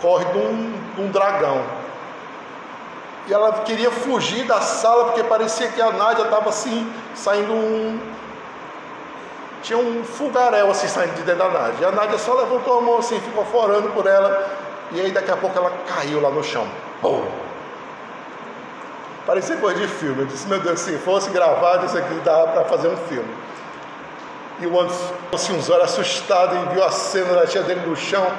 corre 0.01 0.25
de 0.25 0.37
um, 0.37 0.73
de 0.95 1.01
um 1.01 1.07
dragão. 1.09 1.63
E 3.27 3.33
ela 3.33 3.51
queria 3.63 3.89
fugir 3.89 4.45
da 4.45 4.61
sala 4.61 5.05
porque 5.05 5.23
parecia 5.23 5.67
que 5.67 5.81
a 5.81 5.91
Nádia 5.91 6.25
estava 6.25 6.49
assim, 6.49 6.91
saindo 7.15 7.53
um. 7.53 7.99
Tinha 9.63 9.79
um 9.79 10.03
fogaréu 10.03 10.69
assim 10.69 10.87
saindo 10.87 11.15
de 11.15 11.23
dentro 11.23 11.43
da 11.43 11.49
Nádia. 11.49 11.77
E 11.81 11.85
a 11.85 11.91
Nádia 11.91 12.19
só 12.19 12.35
levantou 12.35 12.77
a 12.77 12.81
mão 12.81 12.99
assim, 12.99 13.19
ficou 13.19 13.45
forando 13.45 13.89
por 13.89 14.05
ela. 14.05 14.60
E 14.93 14.99
aí 14.99 15.11
daqui 15.11 15.31
a 15.31 15.37
pouco 15.37 15.57
ela 15.57 15.71
caiu 15.87 16.21
lá 16.21 16.29
no 16.29 16.43
chão. 16.43 16.67
Parecia 19.25 19.55
coisa 19.57 19.79
de 19.79 19.87
filme. 19.87 20.21
Eu 20.21 20.25
disse, 20.25 20.47
meu 20.47 20.59
Deus, 20.59 20.79
se 20.79 20.97
fosse 20.97 21.29
gravado, 21.29 21.85
isso 21.85 21.97
aqui 21.97 22.13
dava 22.15 22.51
para 22.51 22.65
fazer 22.65 22.87
um 22.87 22.97
filme. 22.97 23.33
E 24.59 24.67
o 24.67 24.79
Anderson, 24.79 25.13
assim, 25.33 25.57
uns 25.57 25.69
olhos 25.69 25.85
assustado 25.85 26.55
e 26.55 26.73
viu 26.73 26.83
a 26.83 26.91
cena 26.91 27.33
da 27.33 27.47
tia 27.47 27.63
dele 27.63 27.81
no 27.87 27.95
chão. 27.95 28.31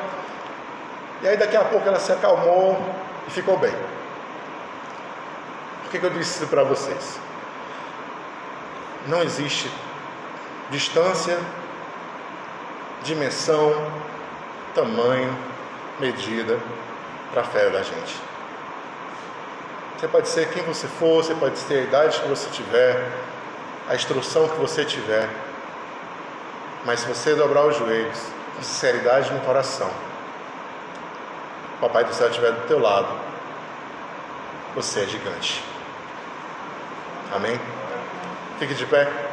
E 1.23 1.29
aí 1.29 1.37
daqui 1.37 1.57
a 1.57 1.65
pouco 1.65 1.87
ela 1.89 1.99
se 1.99 2.13
acalmou 2.13 2.79
e 3.27 3.31
ficou 3.31 3.57
bem. 3.59 3.75
Por 5.83 5.91
que, 5.91 5.99
que 5.99 6.05
eu 6.07 6.11
disse 6.11 6.39
isso 6.39 6.47
para 6.47 6.63
vocês? 6.65 7.19
Não 9.07 9.23
existe 9.23 9.71
distância, 10.71 11.39
dimensão, 13.03 13.75
tamanho, 14.75 15.37
medida 15.99 16.59
para 17.33 17.43
a 17.43 17.45
fé 17.45 17.71
da 17.71 17.83
gente. 17.83 18.15
Você 19.97 20.09
pode 20.09 20.29
ser 20.29 20.49
quem 20.51 20.63
você 20.65 20.89
for, 20.89 21.23
você 21.23 21.35
pode 21.35 21.61
ter 21.65 21.79
a 21.79 21.83
idade 21.83 22.21
que 22.21 22.29
você 22.29 22.51
tiver, 22.51 23.01
a 23.89 23.95
instrução 23.95 24.49
que 24.49 24.57
você 24.57 24.85
tiver, 24.85 25.29
mas 26.85 27.01
se 27.01 27.07
você 27.07 27.35
dobrar 27.35 27.67
os 27.67 27.77
joelhos, 27.77 28.19
com 28.57 28.63
sinceridade 28.63 29.33
no 29.33 29.41
coração, 29.41 29.91
o 31.77 31.81
Papai 31.81 32.05
do 32.05 32.13
Céu 32.13 32.29
estiver 32.29 32.53
do 32.53 32.67
teu 32.67 32.81
lado, 32.81 33.09
você 34.75 35.01
é 35.01 35.07
gigante. 35.07 35.63
Amém? 37.33 37.59
Fique 38.59 38.75
de 38.75 38.87
pé. 38.87 39.32